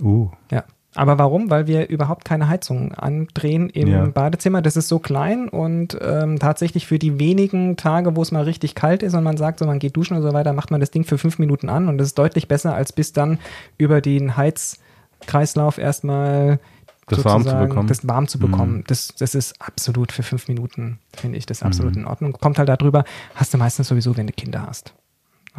[0.03, 0.29] Uh.
[0.51, 0.65] Ja.
[0.95, 1.51] Aber warum?
[1.51, 4.05] Weil wir überhaupt keine Heizung andrehen im Ja.
[4.07, 4.61] Badezimmer.
[4.61, 8.75] Das ist so klein und ähm, tatsächlich für die wenigen Tage, wo es mal richtig
[8.75, 10.91] kalt ist und man sagt so, man geht duschen und so weiter, macht man das
[10.91, 13.39] Ding für fünf Minuten an und das ist deutlich besser, als bis dann
[13.79, 16.59] über den Heizkreislauf erstmal
[17.07, 17.89] Das warm zu bekommen.
[17.89, 18.79] Das warm zu bekommen.
[18.79, 18.85] Mhm.
[18.89, 22.33] Das, das ist absolut für fünf Minuten, finde ich, das absolut in Ordnung.
[22.33, 23.05] Kommt halt darüber,
[23.37, 24.93] hast du meistens sowieso, wenn du Kinder hast.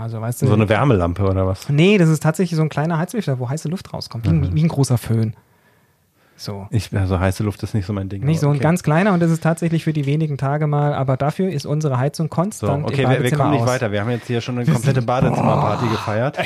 [0.01, 0.47] Also weißt du.
[0.47, 1.69] So eine Wärmelampe oder was?
[1.69, 4.63] Nee, das ist tatsächlich so ein kleiner Heizlüfter, wo heiße Luft rauskommt, wie, ein, wie
[4.63, 5.35] ein großer Föhn.
[6.37, 6.65] So.
[6.71, 8.23] Ich, also heiße Luft ist nicht so mein Ding.
[8.23, 8.63] Nicht so aber ein okay.
[8.63, 11.99] ganz kleiner und das ist tatsächlich für die wenigen Tage mal, aber dafür ist unsere
[11.99, 13.67] Heizung So, konstant okay, im wir, wir kommen nicht aus.
[13.67, 13.91] weiter.
[13.91, 16.37] Wir haben jetzt hier schon eine komplette Badezimmerparty gefeiert.
[16.39, 16.43] Wir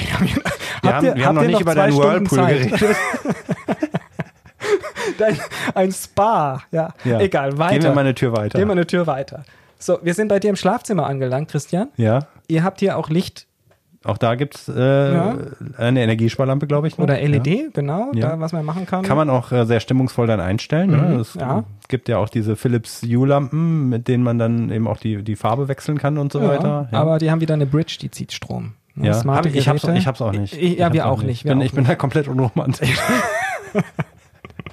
[0.83, 2.71] Habt haben, ihr- wir haben noch nicht noch über deinen Whirlpool Zeit?
[2.71, 2.95] geredet.
[5.17, 5.39] Dein,
[5.75, 6.93] ein Spa, ja.
[7.05, 7.19] Ja.
[7.21, 7.73] Egal, weiter.
[7.75, 8.57] Gehen wir mal eine Tür weiter.
[8.59, 9.45] Gehen wir eine Tür weiter.
[9.79, 11.89] So, wir sind bei dir im Schlafzimmer angelangt, Christian.
[11.95, 13.47] ja, Ihr habt hier auch Licht
[14.05, 15.35] auch da gibt's äh, Ja.
[15.77, 16.97] eine Energiesparlampe, glaube ich.
[16.97, 17.05] noch.
[17.05, 17.27] oder Ja.
[17.27, 18.29] LED, genau, Ja.
[18.29, 19.03] da was man machen kann.
[19.03, 20.91] Kann man auch äh, sehr stimmungsvoll dann einstellen.
[20.91, 21.15] Mhm, Ne?
[21.15, 21.63] Es ja.
[21.87, 25.67] gibt ja auch diese Philips Hue-Lampen, mit denen man dann eben auch die, die Farbe
[25.67, 26.87] wechseln kann und so ja, weiter.
[26.91, 26.99] Ja.
[26.99, 28.73] Aber die haben wieder eine Bridge, die zieht Strom.
[28.93, 29.13] Ne, ja.
[29.15, 30.53] smarte Hab ich, ich, hab's, ich hab's auch nicht.
[30.53, 31.39] Ich, Ich ja, wir auch nicht.
[31.39, 32.99] Ich wir bin, auch ich bin da komplett unromantisch.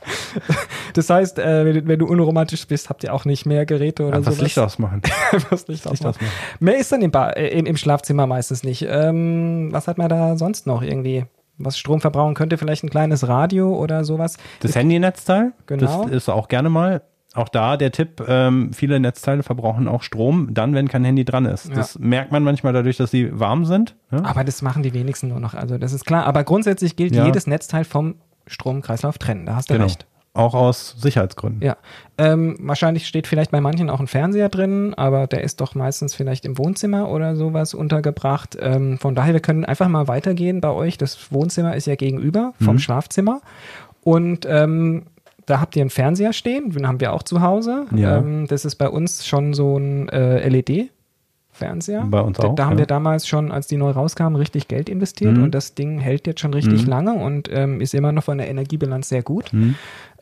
[0.95, 4.05] Das heißt, äh, wenn, du- wenn du unromantisch bist, habt ihr auch nicht mehr Geräte
[4.05, 4.37] oder Einfach so.
[4.37, 5.01] das Licht ausmachen.
[5.33, 6.17] das Licht Licht ausmachen.
[6.17, 6.33] ausmachen.
[6.61, 8.87] Mehr ist dann im, ba äh, im, im Schlafzimmer meistens nicht.
[8.89, 11.25] Ähm, was hat man da sonst noch irgendwie?
[11.59, 14.37] Was Strom verbrauchen könnte, vielleicht ein kleines Radio oder sowas.
[14.61, 16.05] Das Handynetzteil, Genau.
[16.05, 17.03] das ist auch gerne mal.
[17.35, 21.47] Auch da der Tipp, ähm, viele Netzteile verbrauchen auch Strom, dann, wenn kein Handy dran
[21.47, 21.69] ist.
[21.69, 21.75] Ja.
[21.77, 23.97] Das merkt man manchmal dadurch, dass sie warm sind.
[24.11, 24.23] Ja?
[24.25, 25.55] Aber das machen die wenigsten nur noch.
[25.55, 26.27] Also das ist klar.
[26.27, 27.25] Aber grundsätzlich gilt Ja.
[27.25, 29.47] jedes Netzteil vom Stromkreislauf trennen.
[29.47, 29.85] Da hast du Genau.
[29.87, 30.07] recht.
[30.35, 31.61] Auch aus Sicherheitsgründen.
[31.63, 31.77] Ja.
[32.17, 36.15] Ähm, wahrscheinlich steht vielleicht bei manchen auch ein Fernseher drin, aber der ist doch meistens
[36.15, 38.57] vielleicht im Wohnzimmer oder sowas untergebracht.
[38.59, 40.97] Ähm, von daher, wir können einfach mal weitergehen bei euch.
[40.97, 42.79] Das Wohnzimmer ist ja gegenüber vom Mhm.
[42.79, 43.43] Schlafzimmer.
[44.03, 45.03] Und ähm,
[45.45, 47.85] da habt ihr einen Fernseher stehen, den haben wir auch zu Hause.
[47.95, 48.17] Ja.
[48.17, 50.39] Ähm, das ist bei uns schon so ein äh,
[51.63, 52.07] LED-Fernseher.
[52.11, 52.79] Bei uns da, auch, Da haben ja.
[52.81, 55.45] wir damals schon, als die neu rauskamen, richtig Geld investiert Mhm.
[55.45, 56.89] und das Ding hält jetzt schon richtig Mhm.
[56.89, 59.53] lange und ähm, ist immer noch von der Energiebilanz sehr gut.
[59.53, 59.75] Hm.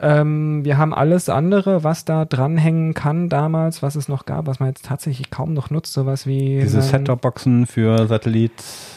[0.03, 4.59] Ähm, wir haben alles andere, was da dranhängen kann damals, was es noch gab, was
[4.59, 8.53] man jetzt tatsächlich kaum noch nutzt, sowas wie Diese ähm, Set-Top-Boxen für Satellit,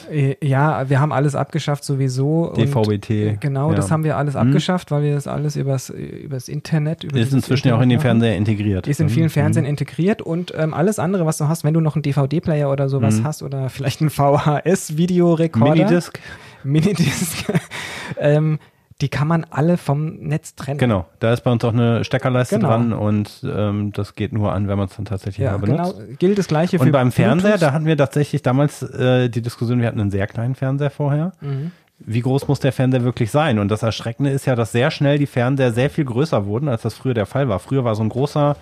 [0.09, 2.53] äh, Ja, wir haben alles abgeschafft sowieso.
[2.55, 3.27] DVB-T.
[3.31, 3.75] äh, Genau, ja.
[3.75, 4.39] das haben wir alles Mhm.
[4.41, 7.99] abgeschafft, weil wir das alles übers, übers Internet, über Ist inzwischen ja auch in den.
[7.99, 8.87] Fernseher integriert.
[8.87, 9.31] Ist in vielen Mhm.
[9.31, 12.87] Fernsehen integriert und ähm, alles andere, was du hast, wenn du noch einen DVD-Player oder
[12.89, 13.23] sowas Mhm.
[13.25, 15.73] hast oder vielleicht einen VHS-Videorekorder.
[15.75, 16.19] Minidisc,
[16.63, 17.45] Minidisc.
[18.17, 18.59] ähm,
[19.03, 20.77] die kann man alle vom Netz trennen.
[20.79, 21.05] genau.
[21.19, 22.69] Da ist bei uns auch eine Steckerleiste Genau.
[22.69, 25.97] dran und ähm, das geht nur an, wenn man es dann tatsächlich Ja, mal benutzt.
[25.97, 26.15] genau.
[26.19, 27.61] Gilt das gleiche für Und beim Fernseher, Bluetooth.
[27.61, 31.33] da hatten wir tatsächlich damals äh, die Diskussion, wir hatten einen sehr kleinen Fernseher vorher.
[31.41, 31.71] Mhm.
[31.99, 33.59] Wie groß muss der Fernseher wirklich sein?
[33.59, 36.81] Und das Erschreckende ist ja, dass sehr schnell die Fernseher sehr viel größer wurden, als
[36.81, 37.59] das früher der Fall war.
[37.59, 38.55] Früher war so ein großer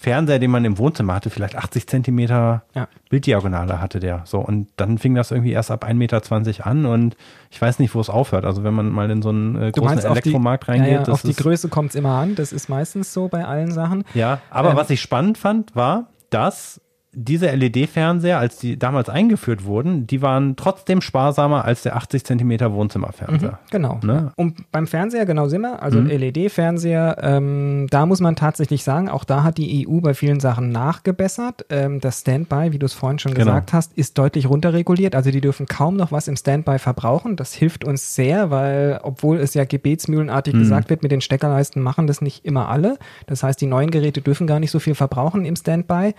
[0.00, 2.88] Fernseher, den man im Wohnzimmer hatte, vielleicht 80 Zentimeter Ja.
[3.10, 4.22] Bilddiagonale hatte der.
[4.24, 7.16] So, und dann fing das irgendwie erst ab 1,20 Meter an und
[7.50, 8.46] ich weiß nicht, wo es aufhört.
[8.46, 11.08] Also wenn man mal in so einen äh, großen die, Elektromarkt ja, reingeht, ja, das
[11.10, 12.34] auf die Größe kommt es immer an.
[12.34, 14.04] Das ist meistens so bei allen Sachen.
[14.14, 16.80] Ja, aber Ähm, was ich spannend fand, war, dass
[17.12, 22.72] diese LED-Fernseher, als die damals eingeführt wurden, die waren trotzdem sparsamer als der 80 Zentimeter
[22.72, 23.58] Wohnzimmerfernseher.
[23.72, 23.98] Genau.
[24.04, 24.30] Ne?
[24.36, 26.06] Und beim Fernseher genau sind wir, also Mhm.
[26.08, 30.70] LED-Fernseher, ähm, da muss man tatsächlich sagen, auch da hat die EU bei vielen Sachen
[30.70, 31.66] nachgebessert.
[31.70, 33.44] Ähm, das Standby, wie du es vorhin schon Genau.
[33.46, 35.14] gesagt hast, ist deutlich runterreguliert.
[35.16, 37.34] Also die dürfen kaum noch was im Standby verbrauchen.
[37.36, 40.58] Das hilft uns sehr, weil obwohl es ja gebetsmühlenartig Mhm.
[40.60, 42.98] gesagt wird, mit den Steckerleisten machen das nicht immer alle.
[43.26, 46.14] Das heißt, die neuen Geräte dürfen gar nicht so viel verbrauchen im Standby.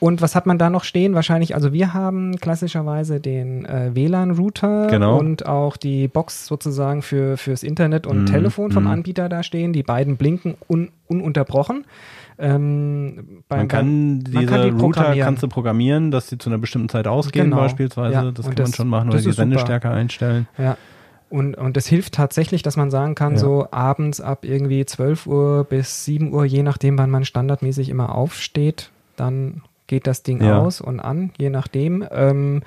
[0.00, 1.14] Und was hat man da noch stehen?
[1.14, 5.18] Wahrscheinlich, also wir haben klassischerweise den äh, WLAN-Router Genau.
[5.18, 8.90] und auch die Box sozusagen für, fürs Internet und Mhm, Telefon vom mhm.
[8.90, 9.72] Anbieter da stehen.
[9.74, 11.84] Die beiden blinken un, ununterbrochen.
[12.38, 16.58] Ähm, Man kann man diese kann die Router kannst du programmieren, dass sie zu einer
[16.58, 17.56] bestimmten Zeit ausgehen Genau.
[17.58, 18.14] beispielsweise.
[18.14, 19.42] Ja, Das kann man das- schon machen oder die ist super.
[19.42, 20.48] Sendestärke einstellen.
[20.56, 20.76] Ja.
[21.28, 23.38] Und, und das hilft tatsächlich, dass man sagen kann, Ja.
[23.38, 28.14] so abends ab irgendwie 12 Uhr bis 7 Uhr, je nachdem, wann man standardmäßig immer
[28.14, 29.60] aufsteht, dann
[29.90, 30.58] geht das Ding Ja.
[30.60, 32.04] aus und an, je nachdem.
[32.12, 32.62] Ähm,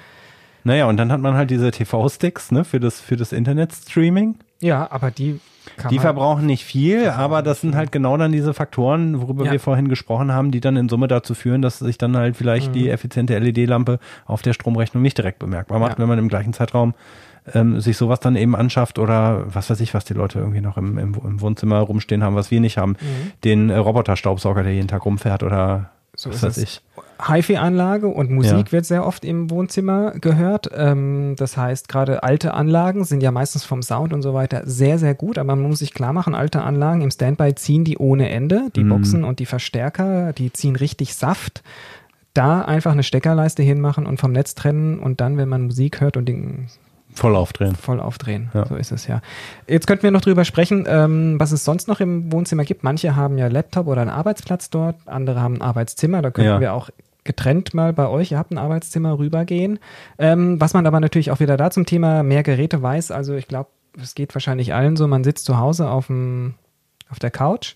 [0.66, 4.36] Naja, und dann hat man halt diese TV-Sticks ne, für das, für das Internet-Streaming.
[4.62, 5.40] Ja, aber die
[5.78, 9.52] kann Die verbrauchen nicht viel, aber das sind halt genau dann diese Faktoren, worüber Ja.
[9.54, 12.70] wir vorhin gesprochen haben, die dann in Summe dazu führen, dass sich dann halt vielleicht
[12.70, 12.74] Mhm.
[12.74, 16.00] die effiziente LED-Lampe auf der Stromrechnung nicht direkt bemerkbar macht, Ja.
[16.00, 16.94] wenn man im gleichen Zeitraum
[17.54, 20.78] ähm, sich sowas dann eben anschafft oder was weiß ich, was die Leute irgendwie noch
[20.78, 22.92] im, im, im Wohnzimmer rumstehen haben, was wir nicht haben.
[22.92, 23.32] Mhm.
[23.44, 26.64] Den äh, Roboterstaubsauger, der jeden Tag rumfährt oder So was ist es.
[26.64, 26.82] ich.
[27.28, 28.72] HiFi-Anlage und Musik Ja.
[28.72, 30.70] wird sehr oft im Wohnzimmer gehört.
[30.76, 35.00] Ähm, das heißt, gerade alte Anlagen sind ja meistens vom Sound und so weiter sehr,
[35.00, 38.30] sehr gut, aber man muss sich klar machen, alte Anlagen im Standby ziehen die ohne
[38.30, 38.70] Ende.
[38.76, 38.90] Die Mhm.
[38.90, 41.64] Boxen und die Verstärker, die ziehen richtig Saft.
[42.36, 46.18] Da einfach eine Steckerleiste hinmachen und vom Netz trennen und dann, wenn man Musik hört
[46.18, 46.68] und den
[47.16, 47.76] Voll aufdrehen.
[47.76, 48.50] voll aufdrehen.
[48.54, 48.66] Ja.
[48.66, 49.22] So ist es ja.
[49.68, 52.84] Jetzt könnten wir noch drüber sprechen, ähm, was es sonst noch im Wohnzimmer gibt.
[52.84, 56.22] Manche haben ja Laptop oder einen Arbeitsplatz dort, andere haben ein Arbeitszimmer.
[56.22, 56.60] Da könnten Ja.
[56.60, 56.90] wir auch
[57.24, 59.80] getrennt mal bei euch, ihr habt ein Arbeitszimmer, rübergehen.
[60.18, 63.48] Ähm, was man aber natürlich auch wieder da zum Thema mehr Geräte weiß, also ich
[63.48, 63.70] glaube,
[64.02, 66.56] es geht wahrscheinlich allen so, man sitzt zu Hause auf, dem,
[67.10, 67.76] auf der Couch.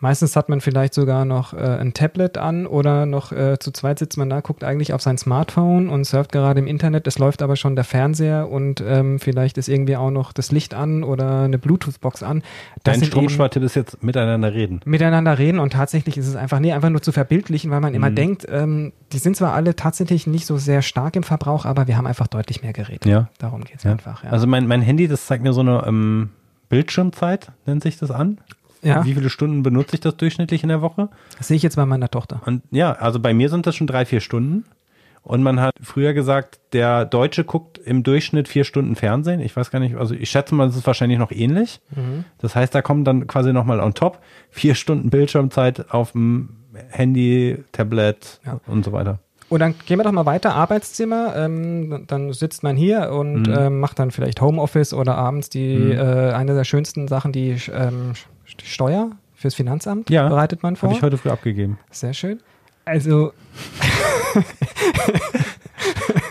[0.00, 3.98] Meistens hat man vielleicht sogar noch äh, ein Tablet an oder noch äh, zu zweit
[3.98, 7.06] sitzt man da, guckt eigentlich auf sein Smartphone und surft gerade im Internet.
[7.06, 10.72] Es läuft aber schon der Fernseher und ähm, vielleicht ist irgendwie auch noch das Licht
[10.74, 12.42] an oder eine Bluetooth-Box an.
[12.82, 14.80] Das Dein Stromspartipp ist jetzt miteinander reden.
[14.84, 17.96] miteinander reden und tatsächlich ist es einfach, nee, einfach nur zu verbildlichen, weil man Mhm.
[17.96, 21.86] immer denkt, ähm, die sind zwar alle tatsächlich nicht so sehr stark im Verbrauch, aber
[21.88, 23.08] wir haben einfach deutlich mehr Geräte.
[23.08, 23.28] Ja.
[23.38, 23.92] Darum geht's Ja.
[23.92, 24.24] einfach.
[24.24, 24.30] Ja.
[24.30, 26.30] Also mein, mein Handy, das zeigt mir so eine ähm,
[26.70, 28.38] Bildschirmzeit, nennt sich das an.
[28.82, 31.08] Ja, Wie viele Stunden benutze ich das durchschnittlich in der Woche?
[31.38, 32.40] das sehe ich jetzt bei meiner Tochter.
[32.46, 34.64] Und ja, also bei mir sind das schon drei, vier Stunden.
[35.22, 39.40] Und man hat früher gesagt, der Deutsche guckt im Durchschnitt vier Stunden Fernsehen.
[39.40, 41.80] Ich weiß gar nicht, also ich schätze mal, das ist wahrscheinlich noch ähnlich.
[42.38, 44.18] Das heißt, da kommen dann quasi nochmal on top
[44.48, 46.48] vier Stunden Bildschirmzeit auf dem
[46.88, 48.60] Handy, Tablet Ja.
[48.66, 49.18] und so weiter.
[49.50, 51.34] Und dann gehen wir doch mal weiter, Arbeitszimmer.
[51.36, 53.52] Ähm, dann sitzt man hier und Mhm.
[53.54, 58.12] ähm, macht dann vielleicht Homeoffice oder abends die äh, eine der schönsten Sachen, die ähm,
[58.14, 60.88] die Steuer fürs Finanzamt Ja, bereitet man vor.
[60.88, 61.78] Habe ich heute früh abgegeben.
[61.90, 62.40] Sehr schön.
[62.84, 63.32] Also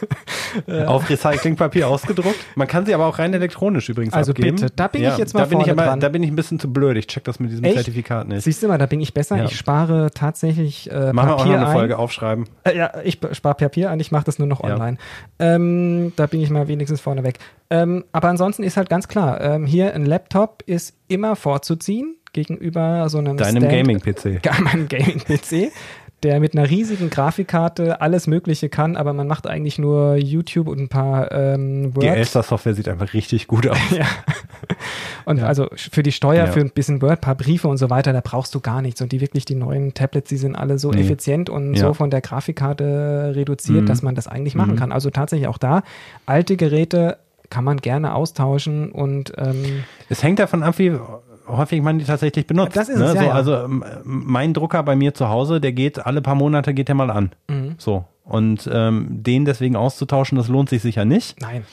[0.87, 2.35] Auf Recyclingpapier ausgedruckt.
[2.55, 4.55] Man kann sie aber auch rein elektronisch übrigens Also abgeben.
[4.57, 5.99] bitte, da bin ich jetzt mal da bin ich aber, dran.
[5.99, 6.97] Da bin ich ein bisschen zu blöd.
[6.97, 7.75] Ich check das mit diesem Echt?
[7.75, 8.43] Zertifikat nicht.
[8.43, 9.37] siehst du mal, da bin ich besser.
[9.37, 9.45] Ja.
[9.45, 11.73] Ich spare tatsächlich äh, Machen wir auch noch Papier eine ein.
[11.73, 12.45] Folge aufschreiben.
[12.63, 14.73] Äh, ja, ich spare Papier an, ich mache das nur noch Ja.
[14.73, 14.97] online.
[15.39, 17.39] Ähm, da bin ich mal wenigstens vorne weg.
[17.69, 23.07] Ähm, aber ansonsten ist halt ganz klar, ähm, hier ein Laptop ist immer vorzuziehen gegenüber
[23.09, 24.41] so einem Deinem Gaming-PC.
[24.61, 25.71] Meinem Gaming-PC,
[26.23, 30.79] der mit einer riesigen Grafikkarte alles Mögliche kann, aber man macht eigentlich nur YouTube und
[30.79, 32.03] ein paar ähm, Word.
[32.03, 33.77] Die Elster-Software sieht einfach richtig gut aus.
[33.95, 34.05] Ja.
[35.25, 36.51] Und also für die Steuer, Ja.
[36.51, 39.01] für ein bisschen Word, paar Briefe und so weiter, da brauchst du gar nichts.
[39.01, 41.01] Und die wirklich, die neuen Tablets, die sind alle so Nee.
[41.01, 41.81] effizient und Ja.
[41.87, 43.85] so von der Grafikkarte reduziert, Mhm.
[43.85, 44.79] dass man das eigentlich machen Mhm.
[44.79, 44.91] kann.
[44.91, 45.83] Also tatsächlich auch da,
[46.25, 47.17] alte Geräte
[47.49, 50.91] kann man gerne austauschen und ähm, Es hängt davon ab, wie
[51.49, 52.75] häufig man die tatsächlich benutzt.
[52.75, 53.05] Das ist ne?
[53.05, 53.33] es, ja, so, ja.
[53.33, 56.95] Also ähm, mein Drucker bei mir zu Hause, der geht alle paar Monate geht der
[56.95, 57.31] mal an.
[57.47, 57.75] Mhm.
[57.77, 58.05] So.
[58.23, 61.41] Und ähm, den deswegen auszutauschen, das lohnt sich sicher nicht.
[61.41, 61.65] nein.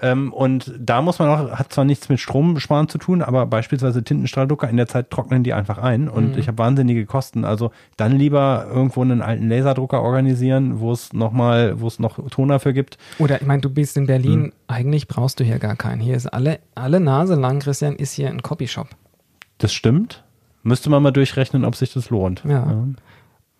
[0.00, 4.02] Ähm, und da muss man auch, hat zwar nichts mit Stromsparen zu tun, aber beispielsweise
[4.02, 6.38] Tintenstrahldrucker, in der Zeit trocknen die einfach ein und Mhm.
[6.38, 7.44] ich habe wahnsinnige Kosten.
[7.44, 12.58] Also dann lieber irgendwo einen alten Laserdrucker organisieren, wo es nochmal, wo es noch Toner
[12.60, 12.98] für gibt.
[13.18, 14.52] Oder ich meine, du bist in Berlin, Mhm.
[14.68, 16.00] eigentlich brauchst du hier gar keinen.
[16.00, 18.88] Hier ist alle, alle Nase lang, Christian, ist hier ein Copyshop.
[19.58, 20.24] Das stimmt.
[20.64, 22.42] Müsste man mal durchrechnen, ob sich das lohnt.
[22.48, 22.84] Ja.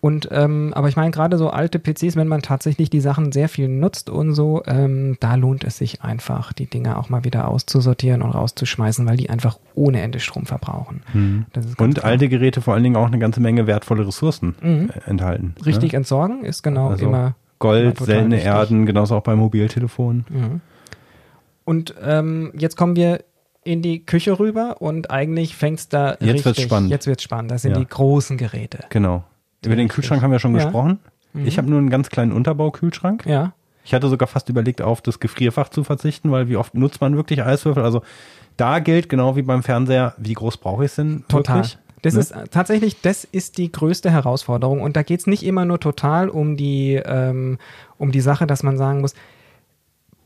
[0.03, 3.47] Und ähm, aber ich meine, gerade so alte PCs, wenn man tatsächlich die Sachen sehr
[3.47, 7.47] viel nutzt und so, ähm, da lohnt es sich einfach, die Dinger auch mal wieder
[7.47, 11.03] auszusortieren und rauszuschmeißen, weil die einfach ohne Ende Strom verbrauchen.
[11.53, 12.05] Ganz Und klar.
[12.05, 14.89] alte Geräte vor allen Dingen auch eine ganze Menge wertvolle Ressourcen Mhm.
[14.93, 15.55] äh, enthalten.
[15.65, 15.99] richtig Ne?
[15.99, 18.47] entsorgen ist genau Also immer immer Gold, total seltene wichtig.
[18.51, 20.25] Erden, genauso auch bei Mobiltelefonen.
[20.29, 20.61] Mhm.
[21.63, 23.23] Und ähm, jetzt kommen wir
[23.63, 26.91] in die Küche rüber und eigentlich fängt's da Jetzt richtig, wird's spannend.
[26.91, 27.51] Jetzt wird's spannend.
[27.51, 27.79] Das sind Ja.
[27.79, 28.79] die großen Geräte.
[28.89, 29.23] Genau.
[29.65, 29.87] Über den.
[29.87, 30.63] Kühlschrank haben wir schon Ja.
[30.63, 30.99] gesprochen.
[31.33, 31.45] Mhm.
[31.47, 33.25] Ich habe nur einen ganz kleinen Unterbaukühlschrank.
[33.25, 33.53] Ja.
[33.85, 37.15] Ich hatte sogar fast überlegt, auf das Gefrierfach zu verzichten, weil wie oft nutzt man
[37.17, 37.83] wirklich Eiswürfel?
[37.83, 38.01] Also
[38.55, 41.57] da gilt genau wie beim Fernseher, wie groß brauche ich es denn Total.
[41.57, 41.77] wirklich?
[42.01, 42.19] Das Ne?
[42.19, 44.81] ist äh, tatsächlich, das ist die größte Herausforderung.
[44.81, 47.57] Und da geht es nicht immer nur total um die, ähm,
[47.97, 49.13] um die Sache, dass man sagen muss,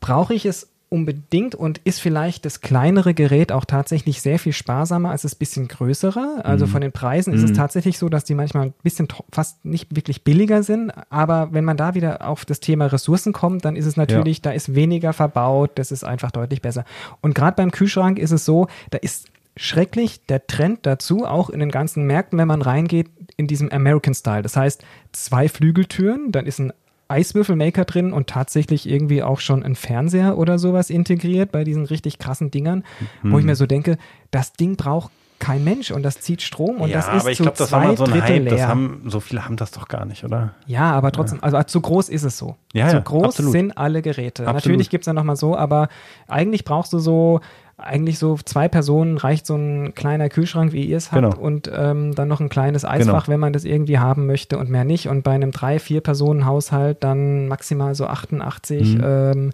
[0.00, 5.10] brauche ich es unbedingt und ist vielleicht das kleinere Gerät auch tatsächlich sehr viel sparsamer
[5.10, 6.42] als das bisschen größere.
[6.44, 6.70] Also Mhm.
[6.70, 10.24] von den Preisen ist es tatsächlich so, dass die manchmal ein bisschen fast nicht wirklich
[10.24, 10.92] billiger sind.
[11.10, 14.50] Aber wenn man da wieder auf das Thema Ressourcen kommt, dann ist es natürlich, da
[14.50, 16.84] ist weniger verbaut, das ist einfach deutlich besser.
[17.20, 21.58] Und gerade beim Kühlschrank ist es so, da ist schrecklich der Trend dazu, auch in
[21.58, 24.42] den ganzen Märkten, wenn man reingeht, in diesem American Style.
[24.42, 26.72] Das heißt, zwei Flügeltüren, dann ist ein
[27.08, 32.18] Eiswürfelmaker drin und tatsächlich irgendwie auch schon ein Fernseher oder sowas integriert bei diesen richtig
[32.18, 32.84] krassen Dingern,
[33.22, 33.32] mhm.
[33.32, 33.96] wo ich mir so denke,
[34.30, 37.38] das Ding braucht kein Mensch und das zieht Strom und ja, das ist aber ich
[37.38, 38.52] glaube, das war mal so ein Hype, leer.
[38.56, 40.54] Das haben, so viele haben das doch gar nicht, oder?
[40.66, 41.44] Ja, aber trotzdem, ja.
[41.44, 42.56] also zu groß ist es so.
[42.72, 43.52] Ja, zu groß absolut.
[43.52, 44.42] sind alle Geräte.
[44.42, 44.64] Absolut.
[44.64, 45.88] Natürlich gibt es ja nochmal so, aber
[46.26, 47.40] eigentlich brauchst du so
[47.78, 51.36] eigentlich so zwei Personen reicht so ein kleiner Kühlschrank, wie ihr es habt, genau.
[51.36, 53.28] und ähm, dann noch ein kleines Eisfach, genau.
[53.28, 55.08] wenn man das irgendwie haben möchte und mehr nicht.
[55.08, 59.04] Und bei einem drei, vier Personen Haushalt dann maximal so 88 mhm.
[59.04, 59.50] ähm,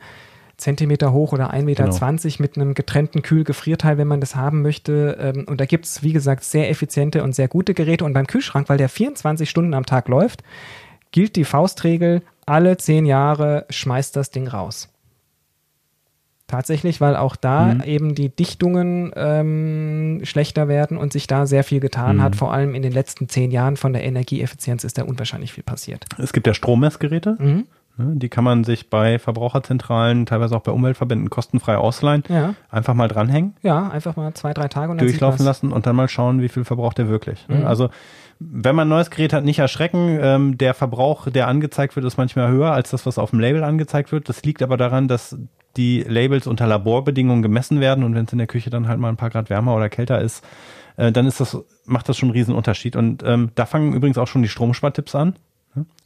[0.57, 2.29] Zentimeter hoch oder 1,20 Meter genau.
[2.39, 5.19] mit einem getrennten Kühl-Gefrierteil, wenn man das haben möchte.
[5.21, 8.05] Ähm, und da gibt es, wie gesagt, sehr effiziente und sehr gute Geräte.
[8.05, 10.43] Und beim Kühlschrank, weil der 24 Stunden am Tag läuft,
[11.13, 14.94] gilt die Faustregel, alle zehn Jahre schmeißt das Ding raus.
[16.47, 17.83] Tatsächlich, weil auch da mhm.
[17.85, 22.23] eben die Dichtungen ähm, schlechter werden und sich da sehr viel getan mhm.
[22.23, 22.37] hat.
[22.37, 26.05] Vor allem in den letzten zehn Jahren von der Energieeffizienz ist da unwahrscheinlich viel passiert.
[26.19, 27.37] Es gibt ja Strommessgeräte.
[27.39, 27.65] Mhm.
[27.97, 32.25] Ne, die kann man sich bei Verbraucherzentralen, teilweise auch bei Umweltverbänden kostenfrei ausleihen.
[32.29, 32.55] Ja.
[32.69, 33.55] Einfach mal dranhängen.
[33.63, 36.65] Ja, einfach mal zwei, drei Tage und durchlaufen lassen und dann mal schauen, wie viel
[36.65, 37.47] verbraucht der wirklich.
[37.49, 37.59] Ne?
[37.59, 37.67] Mhm.
[37.67, 37.91] Also
[38.41, 40.19] wenn man ein neues Gerät hat, nicht erschrecken.
[40.21, 43.63] Ähm, der Verbrauch, der angezeigt wird, ist manchmal höher als das, was auf dem Label
[43.63, 44.29] angezeigt wird.
[44.29, 45.39] Das liegt aber daran, dass
[45.77, 49.09] die Labels unter Laborbedingungen gemessen werden und wenn es in der Küche dann halt mal
[49.09, 50.45] ein paar Grad wärmer oder kälter ist,
[50.97, 52.97] äh, dann ist das, macht das schon einen riesen Unterschied.
[52.97, 55.37] Und ähm, da fangen übrigens auch schon die Stromspartipps an.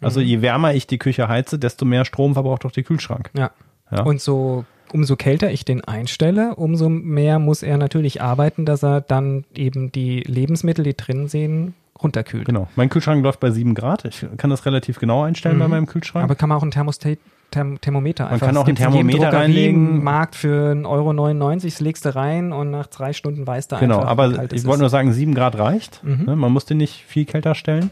[0.01, 0.27] Also mhm.
[0.27, 3.31] je wärmer ich die Küche heize, desto mehr Strom verbraucht auch der Kühlschrank.
[3.37, 3.51] Ja.
[3.91, 4.03] ja.
[4.03, 9.03] Und so umso kälter ich den einstelle, umso mehr muss er natürlich arbeiten, dass er
[9.03, 12.47] dann eben die Lebensmittel, die drin sind, runterkühlt.
[12.47, 12.69] Genau.
[12.77, 14.05] Mein Kühlschrank läuft bei 7 Grad.
[14.05, 15.61] Ich kann das relativ genau einstellen mhm.
[15.61, 16.25] bei meinem Kühlschrank.
[16.25, 17.19] Aber kann man auch ein Thermostat
[17.51, 18.47] Therm Thermometer einfach.
[18.47, 20.03] Man kann auch ein Thermometer reinlegen.
[20.03, 24.01] Markt für 1,99 Euro, das legst du rein und nach drei Stunden weißt du genau,
[24.01, 26.05] einfach, Genau, aber ich wollte nur sagen, 7 Grad reicht.
[26.05, 26.25] Mhm.
[26.27, 26.37] Ne?
[26.37, 27.91] Man muss den nicht viel kälter stellen.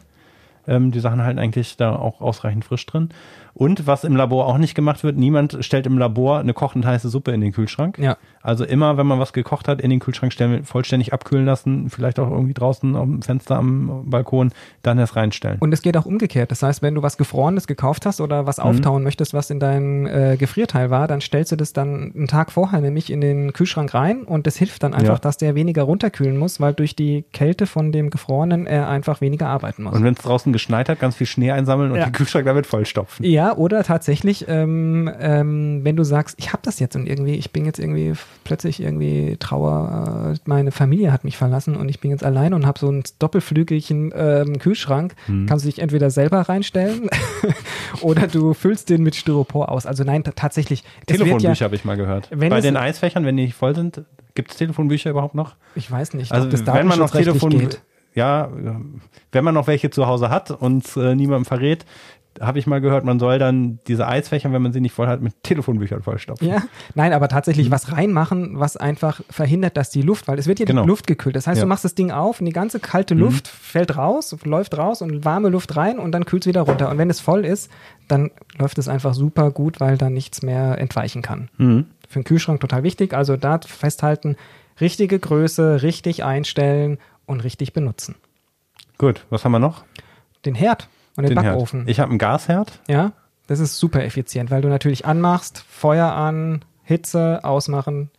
[0.68, 3.10] Ähm, die Sachen halten eigentlich da auch ausreichend frisch drin.
[3.54, 7.08] Und was im Labor auch nicht gemacht wird, niemand stellt im Labor eine kochend heiße
[7.08, 7.98] Suppe in den Kühlschrank.
[7.98, 8.16] Ja.
[8.46, 12.20] Also immer, wenn man was gekocht hat, in den Kühlschrank stellen, vollständig abkühlen lassen, vielleicht
[12.20, 15.58] auch irgendwie draußen am Fenster am Balkon, dann erst reinstellen.
[15.58, 16.52] Und es geht auch umgekehrt.
[16.52, 18.64] Das heißt, wenn du was Gefrorenes gekauft hast oder was mhm.
[18.64, 22.52] auftauen möchtest, was in deinem äh, Gefrierteil war, dann stellst du das dann einen Tag
[22.52, 25.18] vorher nämlich in den Kühlschrank rein und das hilft dann einfach, ja.
[25.18, 29.48] dass der weniger runterkühlen muss, weil durch die Kälte von dem Gefrorenen er einfach weniger
[29.48, 29.94] arbeiten muss.
[29.94, 32.04] Und wenn es draußen geschneit hat, ganz viel Schnee einsammeln und ja.
[32.04, 33.26] den Kühlschrank damit vollstopfen.
[33.26, 37.50] Ja, oder tatsächlich, ähm, ähm, wenn du sagst, ich habe das jetzt und irgendwie, ich
[37.50, 38.14] bin jetzt irgendwie
[38.44, 42.66] plötzlich irgendwie Trauer, äh, meine Familie hat mich verlassen und ich bin jetzt allein und
[42.66, 45.46] habe so ein Doppelflügelchen ähm, Kühlschrank, hm.
[45.46, 47.08] kannst du dich entweder selber reinstellen
[48.00, 49.86] oder du füllst den mit Styropor aus.
[49.86, 50.84] Also nein, tatsächlich.
[51.06, 52.30] Telefonbücher ja, habe ich mal gehört.
[52.30, 54.02] Bei den Eisfächern, wenn die voll sind,
[54.34, 55.56] gibt es Telefonbücher überhaupt noch?
[55.74, 56.32] Ich weiß nicht.
[56.32, 57.80] Also wenn man noch Telefon geht
[58.16, 58.48] ja,
[59.30, 61.84] wenn man noch welche zu Hause hat und äh, niemandem verrät,
[62.40, 65.20] habe ich mal gehört, man soll dann diese Eisfächer, wenn man sie nicht voll hat,
[65.20, 66.46] mit Telefonbüchern vollstopfen.
[66.46, 66.62] Ja,
[66.94, 70.66] nein, aber tatsächlich was reinmachen, was einfach verhindert, dass die Luft, weil es wird ja
[70.66, 70.82] genau.
[70.82, 71.36] die Luft gekühlt.
[71.36, 71.64] Das heißt, ja.
[71.64, 73.20] du machst das Ding auf und die ganze kalte mhm.
[73.22, 73.58] Luft mhm.
[73.60, 76.90] fällt raus, läuft raus und warme Luft rein und dann kühlt es wieder runter.
[76.90, 77.70] Und wenn es voll ist,
[78.08, 81.48] dann läuft es einfach super gut, weil da nichts mehr entweichen kann.
[81.58, 81.86] Mhm.
[82.08, 83.14] Für den Kühlschrank total wichtig.
[83.14, 84.36] Also da festhalten,
[84.80, 88.14] richtige Größe, richtig einstellen und richtig benutzen.
[88.98, 89.84] Gut, was haben wir noch?
[90.44, 90.88] Den Herd.
[91.16, 91.80] Und den, den Backofen.
[91.80, 91.90] Herd.
[91.90, 92.80] Ich habe einen Gasherd.
[92.88, 93.12] Ja,
[93.46, 98.10] das ist super effizient, weil du natürlich anmachst, Feuer an, Hitze ausmachen,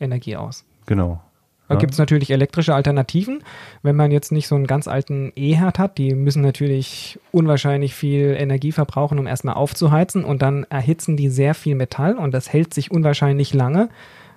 [0.00, 0.64] Energie aus.
[0.86, 1.20] Genau.
[1.68, 1.80] Da ja.
[1.80, 3.42] gibt es natürlich elektrische Alternativen.
[3.82, 8.36] Wenn man jetzt nicht so einen ganz alten E-Herd hat, die müssen natürlich unwahrscheinlich viel
[8.38, 12.72] Energie verbrauchen, um erstmal aufzuheizen und dann erhitzen die sehr viel Metall und das hält
[12.72, 13.88] sich unwahrscheinlich lange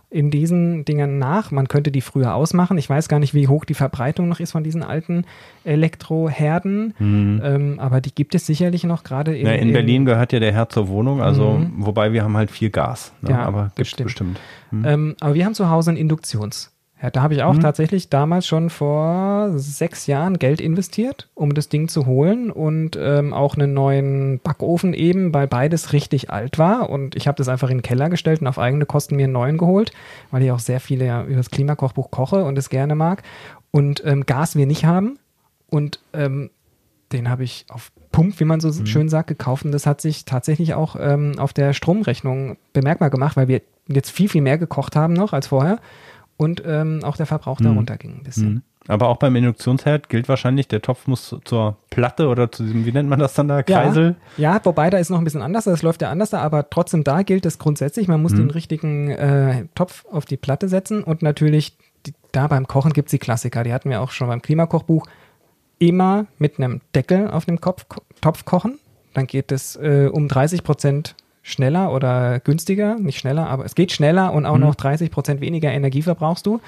[0.10, 1.52] in diesen Dingen nach.
[1.52, 2.78] Man könnte die früher ausmachen.
[2.78, 5.26] Ich weiß gar nicht, wie hoch die Verbreitung noch ist von diesen alten
[5.64, 7.42] Elektroherden, mhm.
[7.44, 10.52] ähm, aber die gibt es sicherlich noch gerade in, ja, in Berlin gehört ja der
[10.52, 11.74] Herd zur Wohnung, also mhm.
[11.78, 13.32] wobei wir haben halt viel Gas, ne?
[13.32, 14.06] ja, aber gibt bestimmt.
[14.06, 14.40] bestimmt.
[14.72, 14.86] Mhm.
[14.86, 16.72] Ähm, aber wir haben zu Hause ein Induktions
[17.02, 17.62] ja, da habe ich auch mhm.
[17.62, 23.34] tatsächlich damals schon vor sechs Jahren Geld investiert, um das Ding zu holen und ähm,
[23.34, 26.90] auch einen neuen Backofen eben, weil beides richtig alt war.
[26.90, 29.34] Und ich habe das einfach in den Keller gestellt und auf eigene Kosten mir einen
[29.34, 29.94] neuen geholt,
[30.32, 33.24] weil ich auch sehr viele ja, über das Klimakochbuch koche und es gerne mag.
[33.72, 35.20] Und ähm, Gas wir nicht haben.
[35.70, 36.50] Und ähm,
[37.14, 38.86] den habe ich auf Pump, wie man so mhm.
[38.86, 39.64] schön sagt, gekauft.
[39.64, 44.12] Und das hat sich tatsächlich auch ähm, auf der Stromrechnung bemerkbar gemacht, weil wir jetzt
[44.12, 45.80] viel, viel mehr gekocht haben noch als vorher
[46.40, 47.66] und ähm, auch der Verbrauch mhm.
[47.66, 48.54] darunter ging ein bisschen.
[48.54, 48.62] Mhm.
[48.88, 52.94] Aber auch beim Induktionsherd gilt wahrscheinlich, der Topf muss zur Platte oder zu diesem, wie
[52.94, 54.16] nennt man das dann da, Kreisel?
[54.38, 56.70] Ja, ja wobei da ist noch ein bisschen anders, das läuft ja anders da, aber
[56.70, 58.38] trotzdem da gilt es grundsätzlich, man muss mhm.
[58.38, 63.10] den richtigen äh, Topf auf die Platte setzen und natürlich die, da beim Kochen gibt
[63.10, 65.06] es die Klassiker, die hatten wir auch schon beim Klimakochbuch,
[65.78, 67.86] immer mit einem Deckel auf dem Kopf,
[68.22, 68.80] Topf kochen,
[69.14, 71.16] dann geht es äh, um 30 Prozent
[71.50, 74.62] schneller oder günstiger, nicht schneller, aber es geht schneller und auch Mhm.
[74.62, 76.60] noch 30 Prozent weniger Energie verbrauchst du.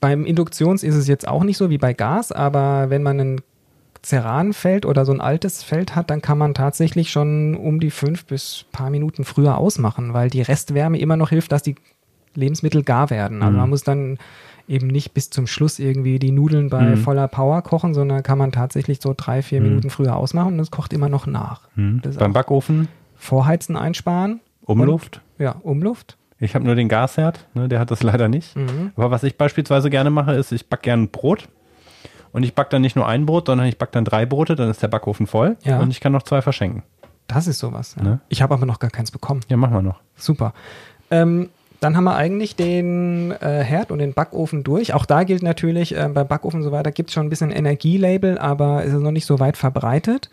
[0.00, 3.40] Beim Induktions ist es jetzt auch nicht so wie bei Gas, aber wenn man ein
[4.04, 8.24] Ceranfeld oder so ein altes Feld hat, dann kann man tatsächlich schon um die fünf
[8.24, 11.76] bis paar Minuten früher ausmachen, weil die Restwärme immer noch hilft, dass die
[12.34, 13.42] Lebensmittel gar werden.
[13.42, 13.58] Also Mhm.
[13.58, 14.18] man muss dann
[14.66, 16.96] eben nicht bis zum Schluss irgendwie die Nudeln bei Mhm.
[16.96, 19.68] voller Power kochen, sondern kann man tatsächlich so drei, vier Mhm.
[19.68, 21.60] Minuten früher ausmachen und es kocht immer noch nach.
[21.76, 22.00] Hm.
[22.04, 22.88] Ist Beim Backofen
[23.22, 24.40] Vorheizen einsparen.
[24.64, 25.20] Umluft.
[25.38, 26.16] Und, ja, Umluft.
[26.40, 28.56] Ich habe nur den Gasherd, ne, der hat das leider nicht.
[28.56, 28.90] Mhm.
[28.96, 31.48] Aber was ich beispielsweise gerne mache, ist, ich backe gerne Brot.
[32.32, 34.70] Und ich backe dann nicht nur ein Brot, sondern ich backe dann drei Brote, dann
[34.70, 35.78] ist der Backofen voll Ja.
[35.78, 36.82] und ich kann noch zwei verschenken.
[37.28, 37.94] Das ist sowas.
[37.96, 38.02] Ja.
[38.02, 38.20] Ne?
[38.28, 39.42] Ich habe aber noch gar keins bekommen.
[39.48, 40.00] Ja, machen wir noch.
[40.16, 40.52] Super.
[41.10, 44.94] Ähm, dann haben wir eigentlich den äh, Herd und den Backofen durch.
[44.94, 47.50] Auch da gilt natürlich, äh, beim Backofen und so weiter gibt es schon ein bisschen
[47.52, 50.28] Energielabel, aber es ist noch nicht so weit verbreitet.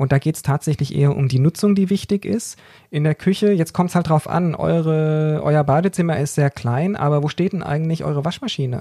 [0.00, 2.58] Und da geht es tatsächlich eher um die Nutzung, die wichtig ist.
[2.90, 6.96] In der Küche, jetzt kommt es halt drauf an, eure, euer Badezimmer ist sehr klein,
[6.96, 8.80] aber wo steht denn eigentlich eure Waschmaschine?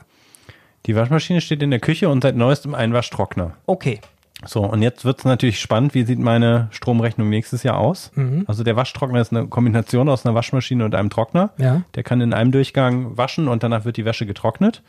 [0.86, 3.57] Die Waschmaschine steht in der Küche und seit neuestem ein Waschtrockner.
[3.65, 3.99] Okay.
[4.45, 8.13] So, und jetzt wird es natürlich spannend, wie sieht meine Stromrechnung nächstes Jahr aus?
[8.15, 8.45] Mhm.
[8.47, 11.49] Also der Waschtrockner ist eine Kombination aus einer Waschmaschine und einem Trockner.
[11.57, 11.82] Ja.
[11.95, 14.84] Der kann in einem Durchgang waschen und danach wird die Wäsche getrocknet.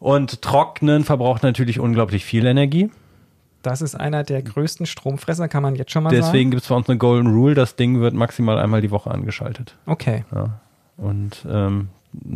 [0.00, 2.90] Und Trocknen verbraucht natürlich unglaublich viel Energie.
[3.62, 6.22] Das ist einer der größten Stromfresser, kann man jetzt schon mal sagen.
[6.22, 9.10] Deswegen gibt es bei uns eine Golden Rule, das Ding wird maximal einmal die Woche
[9.10, 9.76] angeschaltet.
[9.86, 10.24] Okay.
[10.34, 10.60] Ja.
[10.96, 11.88] Und ähm,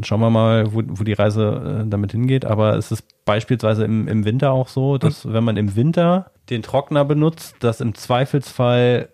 [0.03, 2.45] schauen wir mal, wo, wo die Reise äh, damit hingeht.
[2.45, 6.62] Aber es ist beispielsweise im, im Winter auch so, dass wenn man im Winter den
[6.62, 9.09] Trockner benutzt, das im Zweifelsfall